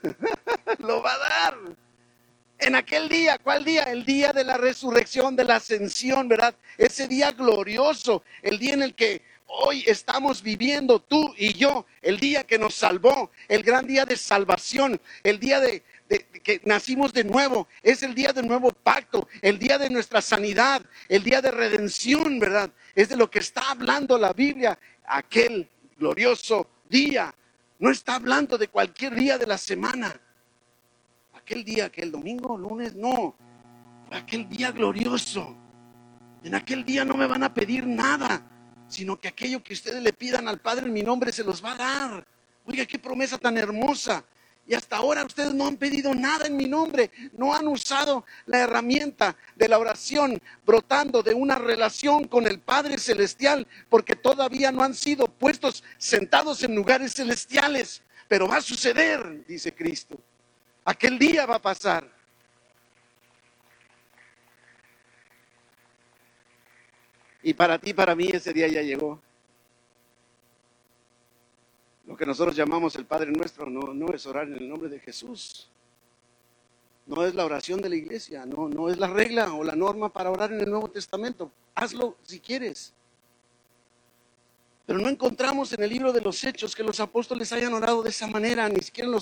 [0.79, 1.59] lo va a dar.
[2.63, 3.83] En aquel día, ¿cuál día?
[3.83, 6.55] El día de la resurrección, de la ascensión, ¿verdad?
[6.79, 12.21] Ese día glorioso, el día en el que hoy estamos viviendo tú y yo, el
[12.21, 15.83] día que nos salvó, el gran día de salvación, el día de,
[16.45, 20.83] que nacimos de nuevo, es el día del nuevo pacto, el día de nuestra sanidad,
[21.09, 22.71] el día de redención, ¿verdad?
[22.95, 27.35] Es de lo que está hablando la Biblia, aquel glorioso día.
[27.81, 30.15] No está hablando de cualquier día de la semana.
[31.43, 33.37] Aquel día, aquel domingo, lunes, no.
[34.11, 35.57] Aquel día glorioso.
[36.43, 38.49] En aquel día no me van a pedir nada
[38.93, 41.73] sino que aquello que ustedes le pidan al Padre en mi nombre se los va
[41.73, 42.27] a dar.
[42.67, 44.23] Oiga, qué promesa tan hermosa.
[44.67, 48.59] Y hasta ahora ustedes no han pedido nada en mi nombre, no han usado la
[48.59, 54.85] herramienta de la oración brotando de una relación con el Padre Celestial, porque todavía no
[54.85, 58.03] han sido puestos sentados en lugares celestiales.
[58.29, 60.21] Pero va a suceder, dice Cristo.
[60.85, 62.09] Aquel día va a pasar.
[67.43, 69.21] Y para ti, para mí, ese día ya llegó.
[72.07, 75.01] Lo que nosotros llamamos el Padre Nuestro no, no es orar en el nombre de
[75.01, 75.69] Jesús.
[77.07, 80.13] No es la oración de la iglesia, no, no es la regla o la norma
[80.13, 81.51] para orar en el Nuevo Testamento.
[81.75, 82.93] Hazlo si quieres.
[84.87, 88.11] Pero no encontramos en el libro de los Hechos que los apóstoles hayan orado de
[88.11, 89.15] esa manera, ni siquiera en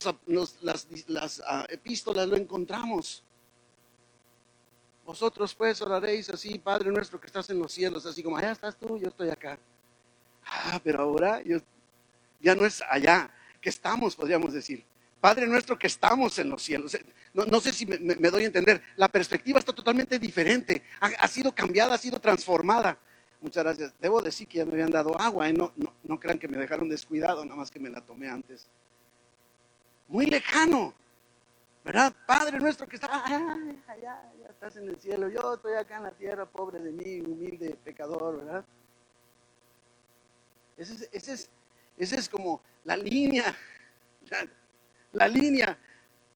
[0.62, 3.22] las, las ah, epístolas lo encontramos.
[5.04, 8.76] Vosotros pues oraréis así, Padre nuestro que estás en los cielos, así como allá estás
[8.76, 9.58] tú, yo estoy acá.
[10.46, 11.42] Ah, pero ahora
[12.40, 14.84] ya no es allá, que estamos, podríamos decir.
[15.20, 16.96] Padre nuestro que estamos en los cielos.
[17.34, 18.82] No, sé si me, doy a entender.
[18.96, 20.82] La perspectiva está totalmente diferente.
[21.00, 22.98] Ha, sido cambiada, ha sido transformada.
[23.40, 23.94] Muchas gracias.
[24.00, 25.48] Debo decir que ya me habían dado agua.
[25.48, 25.52] ¿eh?
[25.52, 28.68] No, no, no crean que me dejaron descuidado, nada más que me la tomé antes.
[30.08, 30.94] Muy lejano.
[31.84, 32.14] ¿Verdad?
[32.26, 33.56] Padre nuestro que está allá,
[33.88, 37.74] allá, estás en el cielo, yo estoy acá en la tierra, pobre de mí, humilde
[37.82, 38.64] pecador, ¿verdad?
[40.76, 41.50] Ese es,
[41.96, 43.56] ese es, como la línea,
[45.12, 45.78] la línea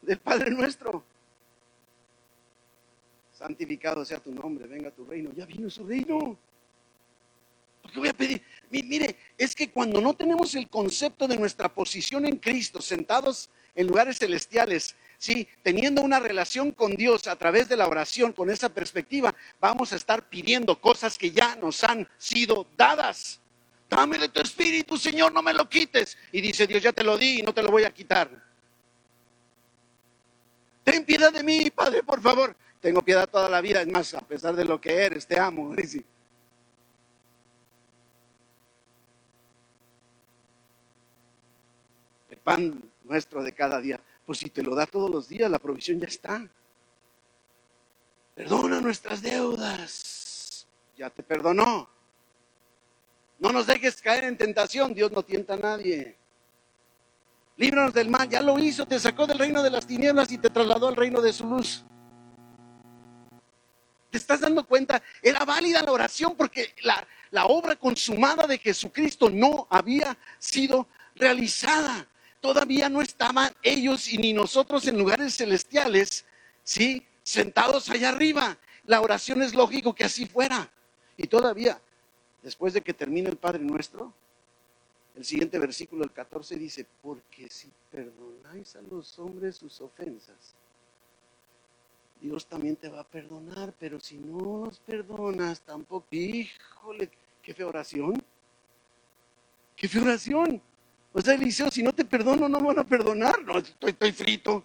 [0.01, 1.05] del Padre nuestro.
[3.33, 5.31] Santificado sea tu nombre, venga tu reino.
[5.35, 6.39] Ya vino su reino.
[7.85, 8.43] ¿Por qué voy a pedir?
[8.71, 13.87] Mire, es que cuando no tenemos el concepto de nuestra posición en Cristo, sentados en
[13.87, 18.69] lugares celestiales, Sí, teniendo una relación con Dios a través de la oración, con esa
[18.69, 23.41] perspectiva, vamos a estar pidiendo cosas que ya nos han sido dadas.
[23.89, 26.19] Dámele tu espíritu, Señor, no me lo quites.
[26.31, 28.31] Y dice Dios, ya te lo di y no te lo voy a quitar.
[30.83, 32.55] Ten piedad de mí, Padre, por favor.
[32.83, 35.75] Tengo piedad toda la vida, es más, a pesar de lo que eres, te amo.
[35.77, 36.05] El
[42.45, 43.99] pan nuestro de cada día.
[44.25, 46.47] Pues si te lo da todos los días, la provisión ya está.
[48.35, 50.67] Perdona nuestras deudas.
[50.97, 51.89] Ya te perdonó.
[53.39, 54.95] No nos dejes caer en tentación.
[54.95, 56.17] Dios no tienta a nadie.
[57.57, 58.29] Líbranos del mal.
[58.29, 58.87] Ya lo hizo.
[58.87, 61.85] Te sacó del reino de las tinieblas y te trasladó al reino de su luz.
[64.11, 65.03] ¿Te estás dando cuenta?
[65.21, 70.87] Era válida la oración porque la, la obra consumada de Jesucristo no había sido
[71.17, 72.07] realizada
[72.45, 76.27] todavía no estaban ellos y ni nosotros en lugares celestiales,
[76.63, 77.03] ¿sí?
[77.23, 78.59] Sentados allá arriba.
[78.85, 80.71] La oración es lógico que así fuera.
[81.17, 81.81] Y todavía,
[82.43, 84.13] después de que termine el Padre Nuestro,
[85.17, 90.55] el siguiente versículo, el 14, dice, porque si perdonáis a los hombres sus ofensas,
[92.21, 97.65] Dios también te va a perdonar, pero si no los perdonas tampoco, híjole, qué fe
[97.65, 98.23] oración,
[99.75, 100.61] qué fe oración.
[101.17, 103.41] O sea, Eliseo, si no te perdono, no me van a perdonar.
[103.45, 104.65] No, estoy, frito.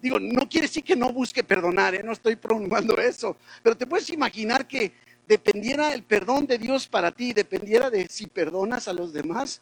[0.00, 2.02] Digo, no quiere decir que no busque perdonar, ¿eh?
[2.02, 3.36] no estoy promovando eso.
[3.62, 4.92] Pero te puedes imaginar que
[5.28, 9.60] dependiera el perdón de Dios para ti, dependiera de si perdonas a los demás.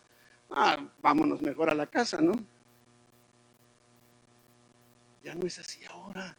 [0.48, 2.32] Ah, vámonos mejor a la casa, ¿no?
[5.24, 6.36] Ya no es así ahora.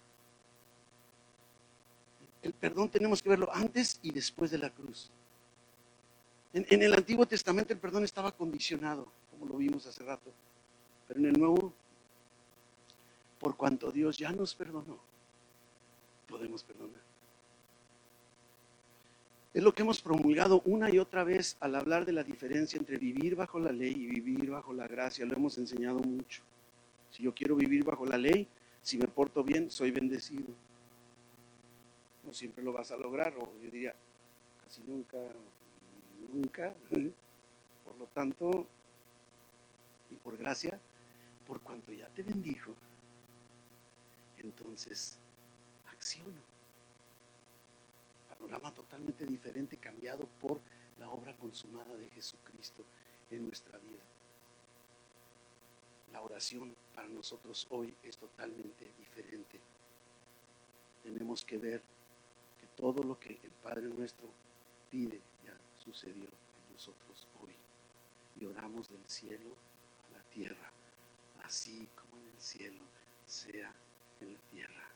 [2.42, 5.12] El perdón tenemos que verlo antes y después de la cruz.
[6.54, 10.32] En, el Antiguo Testamento el perdón estaba condicionado, como lo vimos hace rato.
[11.08, 11.74] Pero en el Nuevo,
[13.40, 15.00] por cuanto Dios ya nos perdonó,
[16.28, 17.02] podemos perdonar.
[19.54, 22.98] Es lo que hemos promulgado una y otra vez al hablar de la diferencia entre
[22.98, 25.26] vivir bajo la ley y vivir bajo la gracia.
[25.26, 26.42] Lo hemos enseñado mucho.
[27.12, 28.48] Si yo quiero vivir bajo la ley,
[28.82, 30.48] si me porto bien, soy bendecido.
[32.24, 33.94] No siempre lo vas a lograr, o yo diría,
[34.64, 35.18] casi nunca,
[36.34, 36.74] nunca.
[37.86, 38.66] Por lo tanto,
[40.10, 40.80] y por gracia,
[41.48, 42.74] por cuanto ya te bendijo,
[44.38, 45.18] entonces
[45.92, 46.52] acciono
[48.42, 50.60] panorama totalmente diferente, cambiado por
[51.00, 52.84] la obra consumada de Jesucristo
[53.30, 54.02] en nuestra vida.
[56.12, 59.60] La oración para nosotros hoy es totalmente diferente.
[61.04, 61.82] Tenemos que ver
[62.60, 64.28] que todo lo que el Padre nuestro
[64.90, 65.22] pide
[65.84, 67.54] sucedió en nosotros hoy.
[68.40, 69.56] Y oramos del cielo
[70.10, 70.72] a la tierra,
[71.44, 72.82] así como en el cielo
[73.26, 73.74] sea
[74.22, 74.90] en la tierra.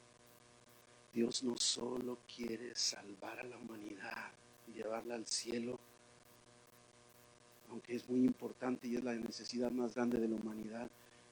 [1.14, 4.32] Dios no solo quiere salvar a la humanidad
[4.68, 5.80] y llevarla al cielo,
[7.70, 10.90] aunque es muy importante y es la necesidad más grande de la humanidad,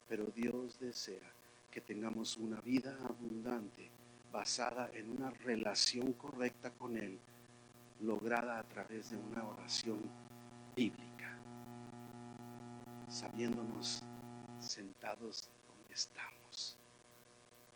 [0.08, 1.30] pero Dios desea
[1.70, 3.90] que tengamos una vida abundante
[4.32, 7.18] basada en una relación correcta con Él,
[8.04, 10.00] lograda a través de una oración
[10.76, 11.36] bíblica,
[13.08, 14.02] sabiéndonos
[14.60, 16.76] sentados donde estamos.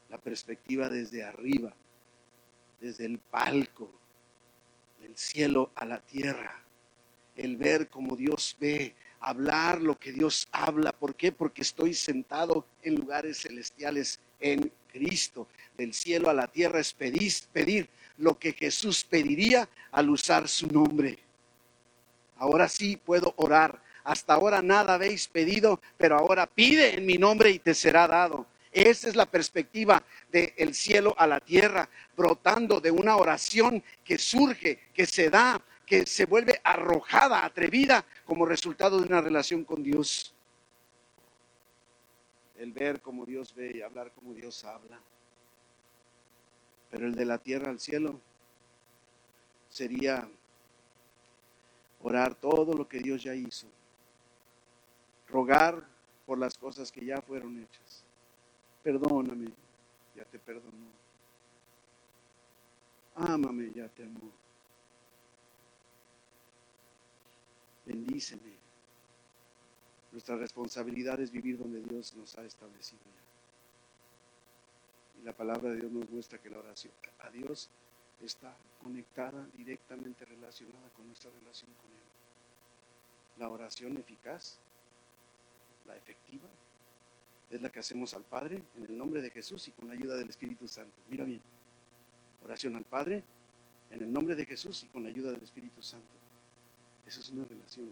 [0.08, 1.74] La perspectiva desde arriba
[2.80, 3.90] desde el palco,
[5.00, 6.62] del cielo a la tierra,
[7.36, 10.92] el ver como Dios ve, hablar lo que Dios habla.
[10.92, 11.32] ¿Por qué?
[11.32, 15.48] Porque estoy sentado en lugares celestiales en Cristo.
[15.76, 17.88] Del cielo a la tierra es pedir, pedir
[18.18, 21.18] lo que Jesús pediría al usar su nombre.
[22.36, 23.80] Ahora sí puedo orar.
[24.04, 28.46] Hasta ahora nada habéis pedido, pero ahora pide en mi nombre y te será dado.
[28.72, 34.78] Esa es la perspectiva del cielo a la tierra, brotando de una oración que surge,
[34.94, 40.34] que se da, que se vuelve arrojada, atrevida como resultado de una relación con Dios.
[42.56, 45.00] El ver como Dios ve y hablar como Dios habla.
[46.91, 48.20] Pero el de la tierra al cielo
[49.68, 50.28] sería
[52.03, 53.66] orar todo lo que Dios ya hizo.
[55.28, 55.86] Rogar
[56.26, 58.05] por las cosas que ya fueron hechas
[58.82, 59.49] Perdóname,
[60.16, 60.86] ya te perdonó.
[63.16, 64.30] Ámame, ya te amó.
[67.84, 68.57] Bendíceme.
[70.12, 73.03] Nuestra responsabilidad es vivir donde Dios nos ha establecido.
[75.20, 77.70] Y la palabra de Dios nos muestra que la oración a Dios
[78.20, 82.06] está conectada, directamente relacionada con nuestra relación con Él.
[83.38, 84.58] La oración eficaz,
[85.86, 86.48] la efectiva,
[87.50, 90.16] es la que hacemos al Padre en el nombre de Jesús y con la ayuda
[90.16, 90.94] del Espíritu Santo.
[91.08, 91.40] Mira bien,
[92.44, 93.24] oración al Padre
[93.90, 96.14] en el nombre de Jesús y con la ayuda del Espíritu Santo.
[97.06, 97.90] Esa es una relación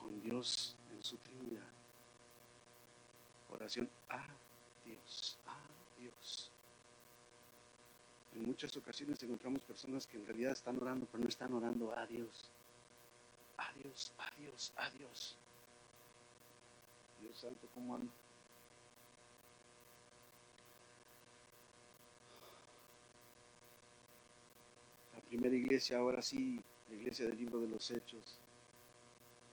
[0.00, 1.66] con Dios en su Trinidad.
[3.50, 4.26] Oración a
[4.84, 6.50] Dios, a Dios.
[8.34, 12.06] En muchas ocasiones encontramos personas que en realidad están orando, pero no están orando a
[12.06, 12.50] Dios.
[13.56, 15.36] A Dios, a Dios, a Dios.
[17.20, 18.12] Dios Santo, ¿cómo anda?
[25.28, 28.38] primera iglesia, ahora sí, la iglesia del libro de los Hechos,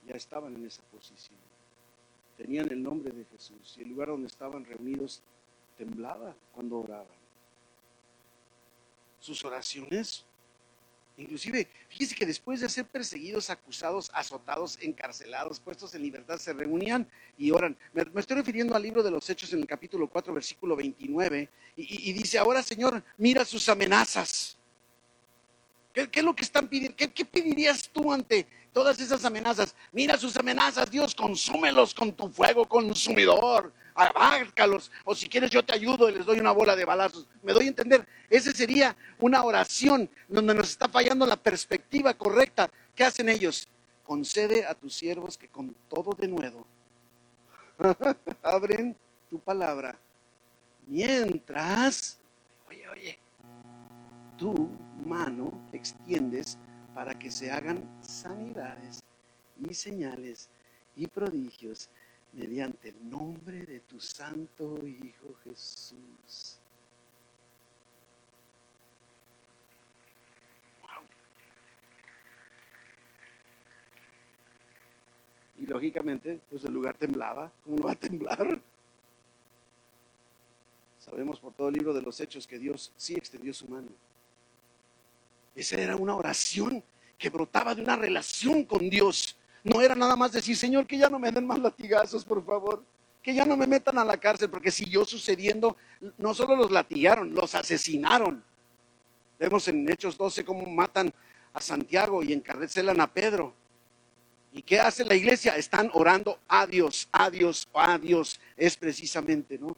[0.07, 1.39] ya estaban en esa posición.
[2.37, 5.21] Tenían el nombre de Jesús y el lugar donde estaban reunidos
[5.77, 7.07] temblaba cuando oraban.
[9.19, 10.25] Sus oraciones,
[11.17, 17.07] inclusive, fíjese que después de ser perseguidos, acusados, azotados, encarcelados, puestos en libertad, se reunían
[17.37, 17.77] y oran.
[17.93, 22.09] Me, estoy refiriendo al libro de los Hechos en el capítulo 4, versículo 29, y,
[22.09, 24.57] y dice, ahora Señor, mira sus amenazas
[25.93, 26.97] ¿Qué, es lo que están pidiendo?
[26.97, 29.75] ¿Qué, pedirías tú ante todas esas amenazas?
[29.91, 35.73] Mira sus amenazas, Dios, consúmelos con tu fuego consumidor, abárcalos, o si quieres yo te
[35.73, 37.27] ayudo y les doy una bola de balazos.
[37.43, 42.69] Me doy a entender, esa sería una oración donde nos está fallando la perspectiva correcta.
[42.95, 43.67] ¿Qué hacen ellos?
[44.03, 46.67] Concede a tus siervos que con todo de nuevo
[48.43, 48.95] abren
[49.29, 49.97] tu palabra.
[50.87, 52.19] Mientras,
[52.67, 53.19] oye, oye,
[54.37, 54.69] tú
[55.05, 56.57] mano extiendes
[56.93, 59.01] para que se hagan sanidades
[59.57, 60.49] y señales
[60.95, 61.89] y prodigios
[62.33, 66.57] mediante el nombre de tu Santo Hijo Jesús.
[70.81, 71.03] Wow.
[75.59, 77.51] Y lógicamente, pues el lugar temblaba.
[77.63, 78.61] ¿Cómo no va a temblar?
[80.99, 83.89] Sabemos por todo el libro de los hechos que Dios sí extendió su mano.
[85.55, 86.83] Esa era una oración
[87.17, 89.37] que brotaba de una relación con Dios.
[89.63, 92.83] No era nada más decir, Señor, que ya no me den más latigazos, por favor.
[93.21, 95.77] Que ya no me metan a la cárcel, porque siguió sucediendo.
[96.17, 98.43] No solo los latigaron, los asesinaron.
[99.39, 101.13] Vemos en Hechos 12 cómo matan
[101.53, 103.53] a Santiago y encarcelan a Pedro.
[104.51, 105.55] ¿Y qué hace la iglesia?
[105.55, 108.39] Están orando a Dios, a Dios, a Dios.
[108.57, 109.75] Es precisamente, ¿no?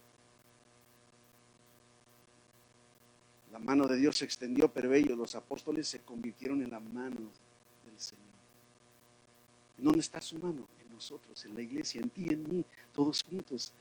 [3.56, 7.32] La mano de Dios se extendió, pero ellos, los apóstoles, se convirtieron en la mano
[7.86, 8.26] del Señor.
[9.78, 10.68] ¿Dónde está su mano?
[10.78, 13.72] En nosotros, en la iglesia, en ti, en mí, todos juntos.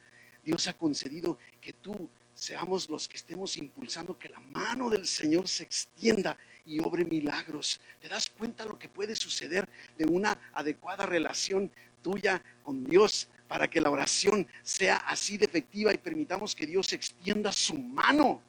[0.44, 5.48] Dios ha concedido que tú seamos los que estemos impulsando que la mano del Señor
[5.48, 7.80] se extienda y obre milagros.
[8.00, 9.68] ¿Te das cuenta lo que puede suceder
[9.98, 11.68] de una adecuada relación
[12.00, 16.92] tuya con Dios para que la oración sea así de efectiva y permitamos que Dios
[16.92, 18.40] extienda su mano?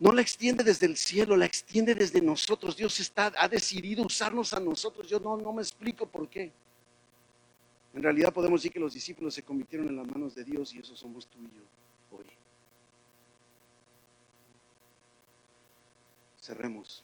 [0.00, 2.76] No la extiende desde el cielo, la extiende desde nosotros.
[2.76, 5.08] Dios está, ha decidido usarnos a nosotros.
[5.08, 6.52] Yo no, no me explico por qué.
[7.94, 10.78] En realidad podemos decir que los discípulos se convirtieron en las manos de Dios y
[10.78, 12.26] eso somos tú y yo hoy.
[16.40, 17.02] Cerremos.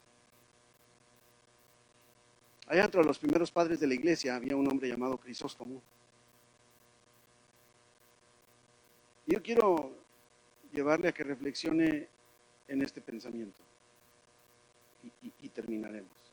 [2.68, 5.82] Allá entre los primeros padres de la iglesia había un hombre llamado Crisóstomo.
[9.26, 9.92] Yo quiero
[10.72, 12.08] llevarle a que reflexione
[12.68, 13.62] en este pensamiento
[15.22, 16.32] y, terminaremos.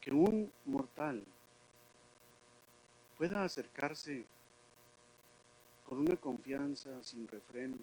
[0.00, 1.24] Que un mortal
[3.16, 4.26] pueda acercarse
[5.88, 7.76] con una confianza sin refreno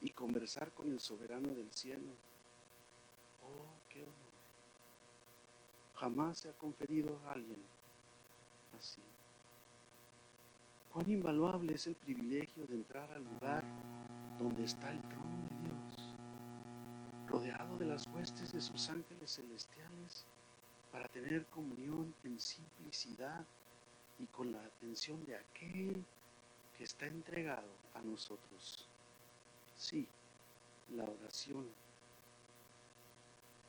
[0.00, 2.12] y conversar con el soberano del cielo.
[3.42, 4.14] Oh, qué honor.
[5.96, 7.62] Jamás se ha conferido a alguien
[8.78, 9.02] así.
[10.94, 13.64] Cuán invaluable es el privilegio de entrar al lugar
[14.38, 16.14] donde está el trono de Dios,
[17.26, 20.24] rodeado de las huestes de sus ángeles celestiales,
[20.92, 23.44] para tener comunión en simplicidad
[24.20, 26.04] y con la atención de aquel
[26.78, 28.88] que está entregado a nosotros.
[29.74, 30.06] Sí,
[30.94, 31.66] la oración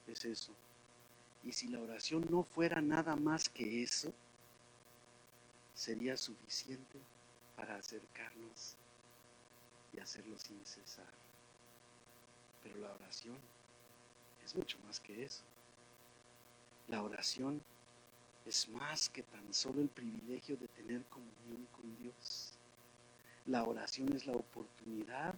[0.05, 0.51] es eso.
[1.43, 4.13] Y si la oración no fuera nada más que eso,
[5.73, 6.99] sería suficiente
[7.56, 8.76] para acercarnos
[9.93, 11.14] y hacerlo sin cesar.
[12.64, 13.38] Pero la oración
[14.43, 15.43] es mucho más que eso.
[16.88, 17.62] La oración
[18.45, 22.53] es más que tan solo el privilegio de tener comunión con Dios.
[23.45, 25.36] La oración es la oportunidad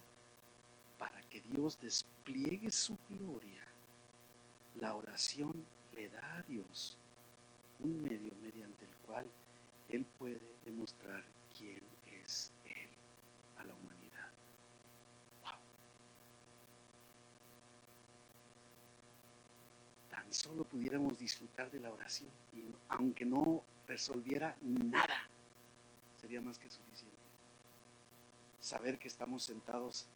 [0.97, 3.63] para que Dios despliegue su gloria.
[4.75, 6.97] La oración le da a Dios
[7.79, 9.25] un medio mediante el cual
[9.89, 11.23] Él puede demostrar
[11.57, 11.81] quién
[12.23, 12.89] es Él
[13.57, 14.31] a la humanidad.
[15.41, 15.59] Wow.
[20.09, 25.27] Tan solo pudiéramos disfrutar de la oración, y aunque no resolviera nada,
[26.21, 27.17] sería más que suficiente.
[28.59, 30.07] Saber que estamos sentados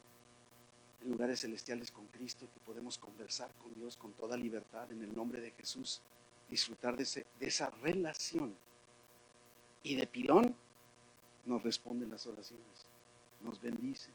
[1.02, 5.16] en lugares celestiales con Cristo, que podemos conversar con Dios con toda libertad en el
[5.16, 6.02] nombre de Jesús,
[6.50, 8.56] disfrutar de, de esa relación.
[9.84, 10.56] Y de pilón,
[11.48, 12.86] nos responde las oraciones,
[13.42, 14.12] nos bendice.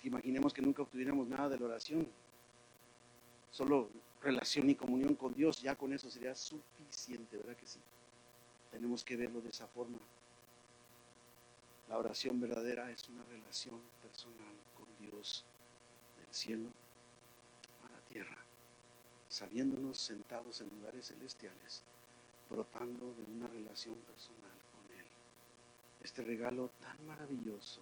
[0.00, 2.08] Que imaginemos que nunca obtuviéramos nada de la oración,
[3.50, 3.90] solo
[4.22, 7.80] relación y comunión con Dios, ya con eso sería suficiente, ¿verdad que sí?
[8.70, 9.98] Tenemos que verlo de esa forma.
[11.88, 15.44] La oración verdadera es una relación personal con Dios
[16.18, 16.68] del cielo
[17.88, 18.38] a la tierra,
[19.28, 21.82] sabiéndonos sentados en lugares celestiales,
[22.48, 24.50] brotando de una relación personal
[26.02, 27.80] este regalo tan maravilloso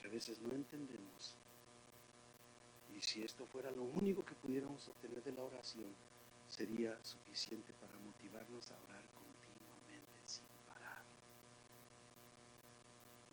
[0.00, 1.36] que a veces no entendemos.
[2.96, 5.92] Y si esto fuera lo único que pudiéramos obtener de la oración,
[6.48, 11.02] sería suficiente para motivarnos a orar continuamente sin parar.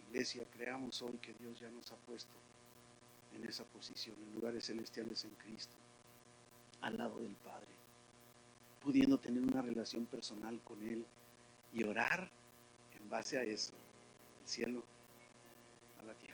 [0.09, 2.33] Iglesia, creamos hoy que Dios ya nos ha puesto
[3.35, 5.75] en esa posición, en lugares celestiales en Cristo,
[6.81, 7.67] al lado del Padre,
[8.83, 11.05] pudiendo tener una relación personal con Él
[11.73, 12.29] y orar
[12.99, 13.73] en base a eso
[14.45, 14.83] cielo
[16.01, 16.30] a la tierra.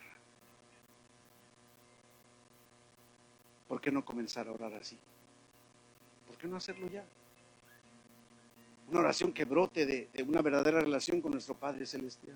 [3.88, 4.98] Qué no comenzar a orar así?
[6.28, 7.06] ¿Por qué no hacerlo ya?
[8.90, 12.36] Una oración que brote de, una verdadera relación con nuestro Padre Celestial.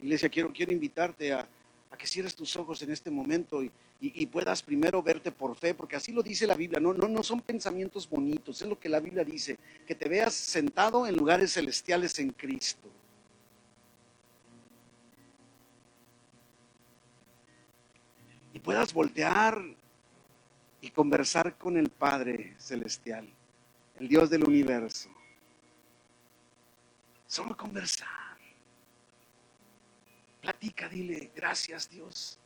[0.00, 1.46] Iglesia, quiero, quiero invitarte a,
[1.98, 3.70] que cierres tus ojos en este momento y,
[4.00, 7.22] y, puedas primero verte por fe, porque así lo dice la Biblia, no, no, no
[7.22, 11.52] son pensamientos bonitos, es lo que la Biblia dice, que te veas sentado en lugares
[11.52, 12.88] celestiales en Cristo.
[18.54, 19.62] Y puedas voltear
[20.80, 23.28] y conversar con el Padre Celestial,
[23.98, 25.10] el Dios del universo.
[27.26, 28.08] Solo conversar.
[30.40, 32.40] Platica, dile, gracias Dios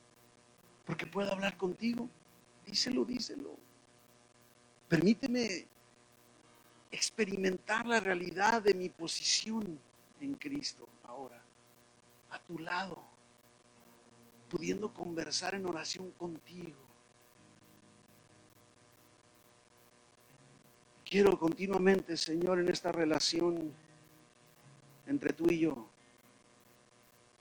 [0.85, 2.09] porque puedo hablar contigo.
[2.67, 3.57] Díselo, díselo.
[4.89, 5.67] Permíteme
[6.91, 9.79] experimentar la realidad de mi posición
[10.21, 11.43] en Cristo ahora,
[12.31, 13.03] a tu lado,
[14.49, 16.84] pudiendo conversar en oración contigo.
[21.15, 23.73] Quiero continuamente, Señor, en esta relación
[25.07, 25.87] entre tú y yo,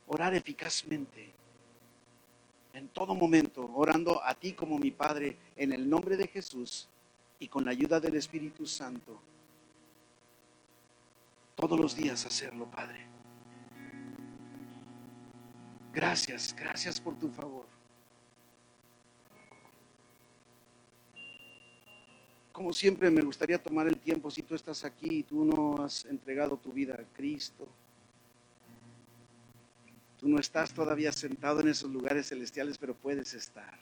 [0.05, 1.33] orar eficazmente
[2.75, 6.87] en todo momento, orando a ti como mi Padre, en el nombre de Jesús
[7.39, 9.19] y con la ayuda del Espíritu Santo.
[11.55, 13.07] Todos los días hacerlo, Padre.
[15.91, 17.72] Gracias, gracias por tu favor.
[22.53, 26.05] Como siempre me gustaría tomar el tiempo, si tú estás aquí y tú no has
[26.05, 27.67] entregado tu vida a Cristo,
[30.23, 33.77] Tú no estás todavía sentado en esos lugares celestiales, pero puedes estar.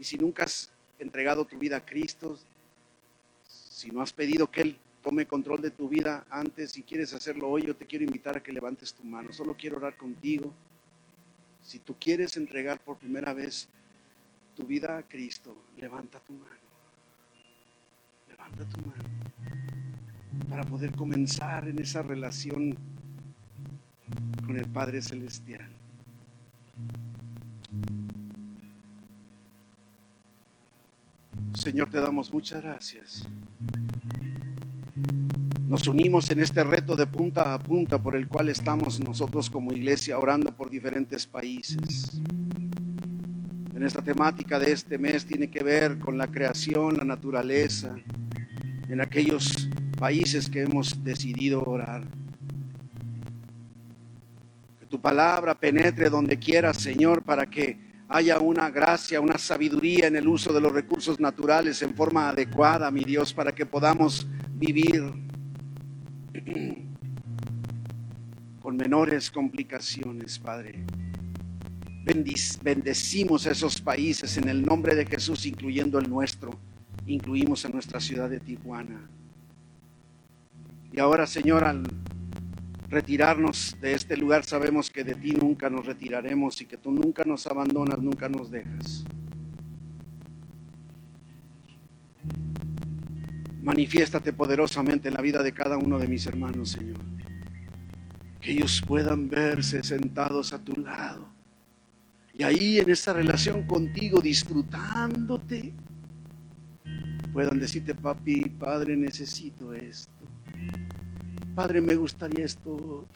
[0.00, 0.68] Y si nunca has
[0.98, 2.36] entregado tu vida a Cristo,
[3.46, 7.48] si no has pedido que Él tome control de tu vida antes, si quieres hacerlo
[7.48, 9.32] hoy, yo te quiero invitar a que levantes tu mano.
[9.32, 10.52] Solo quiero orar contigo.
[11.62, 13.68] Si tú quieres entregar por primera vez
[14.54, 16.64] tu vida a Cristo, levanta tu mano.
[18.28, 19.04] Levanta tu mano.
[20.48, 22.76] Para poder comenzar en esa relación
[24.46, 25.68] con el Padre Celestial.
[31.54, 33.26] Señor, te damos muchas gracias.
[35.66, 39.72] Nos unimos en este reto de punta a punta por el cual estamos nosotros como
[39.72, 42.20] iglesia orando por diferentes países.
[43.84, 47.94] En esta temática de este mes tiene que ver con la creación, la naturaleza,
[48.88, 49.68] en aquellos
[49.98, 52.02] países que hemos decidido orar
[54.88, 57.78] tu palabra penetre donde quiera, Señor, para que
[58.08, 62.90] haya una gracia, una sabiduría en el uso de los recursos naturales en forma adecuada,
[62.90, 65.12] mi Dios, para que podamos vivir
[68.60, 70.86] con menores complicaciones, Padre.
[72.04, 76.50] Bendecimos a esos países en el nombre de Jesús, incluyendo el nuestro.
[77.06, 79.08] Incluimos a nuestra ciudad de Tijuana.
[80.92, 81.82] Y ahora, Señor, al
[82.88, 87.24] retirarnos de este lugar, sabemos que de ti nunca nos retiraremos y que tú nunca
[87.24, 89.04] nos abandonas, nunca nos dejas.
[93.62, 96.98] Manifiéstate poderosamente en la vida de cada uno de mis hermanos, Señor.
[98.40, 101.33] Que ellos puedan verse sentados a tu lado.
[102.36, 105.72] Y ahí en esa relación contigo, disfrutándote,
[107.32, 110.12] puedan decirte, papi, padre, necesito esto.
[111.54, 113.06] Padre, me gustaría esto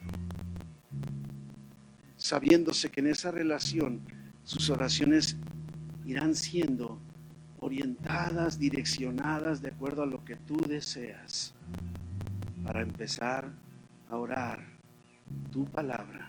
[2.19, 4.01] Sabiéndose que en esa relación
[4.43, 5.37] sus oraciones
[6.05, 7.01] irán siendo
[7.61, 11.55] orientadas, direccionadas de acuerdo a lo que tú deseas
[12.65, 13.53] para empezar
[14.11, 14.67] a orar
[15.53, 16.28] tu palabra.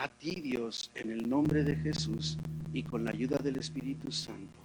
[0.00, 2.38] A ti Dios, en el nombre de Jesús
[2.72, 4.60] y con la ayuda del Espíritu Santo.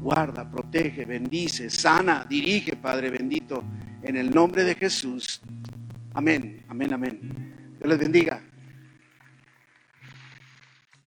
[0.00, 3.62] Guarda, protege, bendice, sana, dirige, Padre bendito
[4.02, 5.40] en el nombre de Jesús.
[6.14, 7.20] Amén, amén, amén.
[7.78, 8.42] Dios les bendiga.